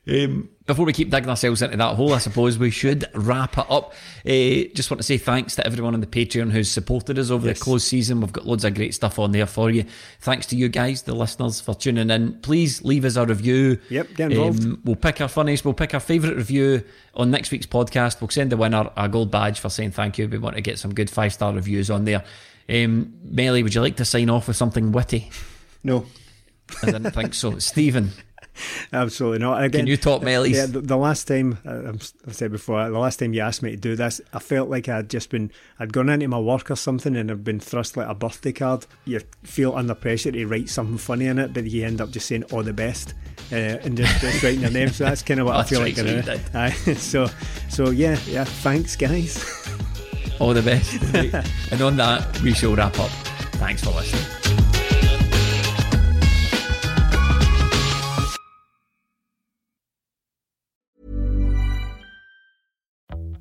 [0.08, 3.66] Um, before we keep digging ourselves into that hole, I suppose we should wrap it
[3.70, 3.92] up.
[4.24, 7.46] Uh, just want to say thanks to everyone on the Patreon who's supported us over
[7.46, 7.58] yes.
[7.58, 8.20] the close season.
[8.20, 9.84] We've got loads of great stuff on there for you.
[10.20, 12.40] Thanks to you guys, the listeners, for tuning in.
[12.40, 13.78] Please leave us a review.
[13.90, 14.64] Yep, get involved.
[14.64, 16.84] Um, we'll pick our funniest, we'll pick our favourite review
[17.14, 18.20] on next week's podcast.
[18.20, 20.26] We'll send the winner a gold badge for saying thank you.
[20.26, 22.24] We want to get some good five star reviews on there.
[22.68, 25.30] Um, Melly, would you like to sign off with something witty?
[25.82, 26.06] No.
[26.82, 27.58] I didn't think so.
[27.58, 28.12] Stephen.
[28.92, 29.62] Absolutely not.
[29.62, 30.54] Again, Can you talk Mellies?
[30.54, 31.92] Yeah, the, the, last time uh,
[32.26, 34.88] I've said before, the last time you asked me to do this, I felt like
[34.88, 38.08] I'd just been, I'd gone into my work or something, and I'd been thrust like
[38.08, 38.86] a birthday card.
[39.04, 42.26] You feel under pressure to write something funny in it, but you end up just
[42.26, 43.14] saying all the best
[43.52, 44.88] uh, and just, just, writing your name.
[44.88, 45.96] So that's kind of what I feel right,
[46.26, 46.74] like.
[46.74, 47.30] So, so,
[47.68, 48.44] so yeah, yeah.
[48.44, 49.66] Thanks, guys.
[50.40, 51.02] All the best.
[51.72, 53.10] and on that, we shall wrap up.
[53.58, 54.24] Thanks for listening.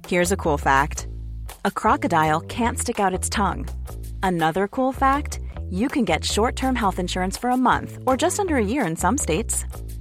[0.08, 1.08] Here's a cool fact
[1.66, 3.68] a crocodile can't stick out its tongue.
[4.24, 8.40] Another cool fact you can get short term health insurance for a month or just
[8.40, 9.66] under a year in some states.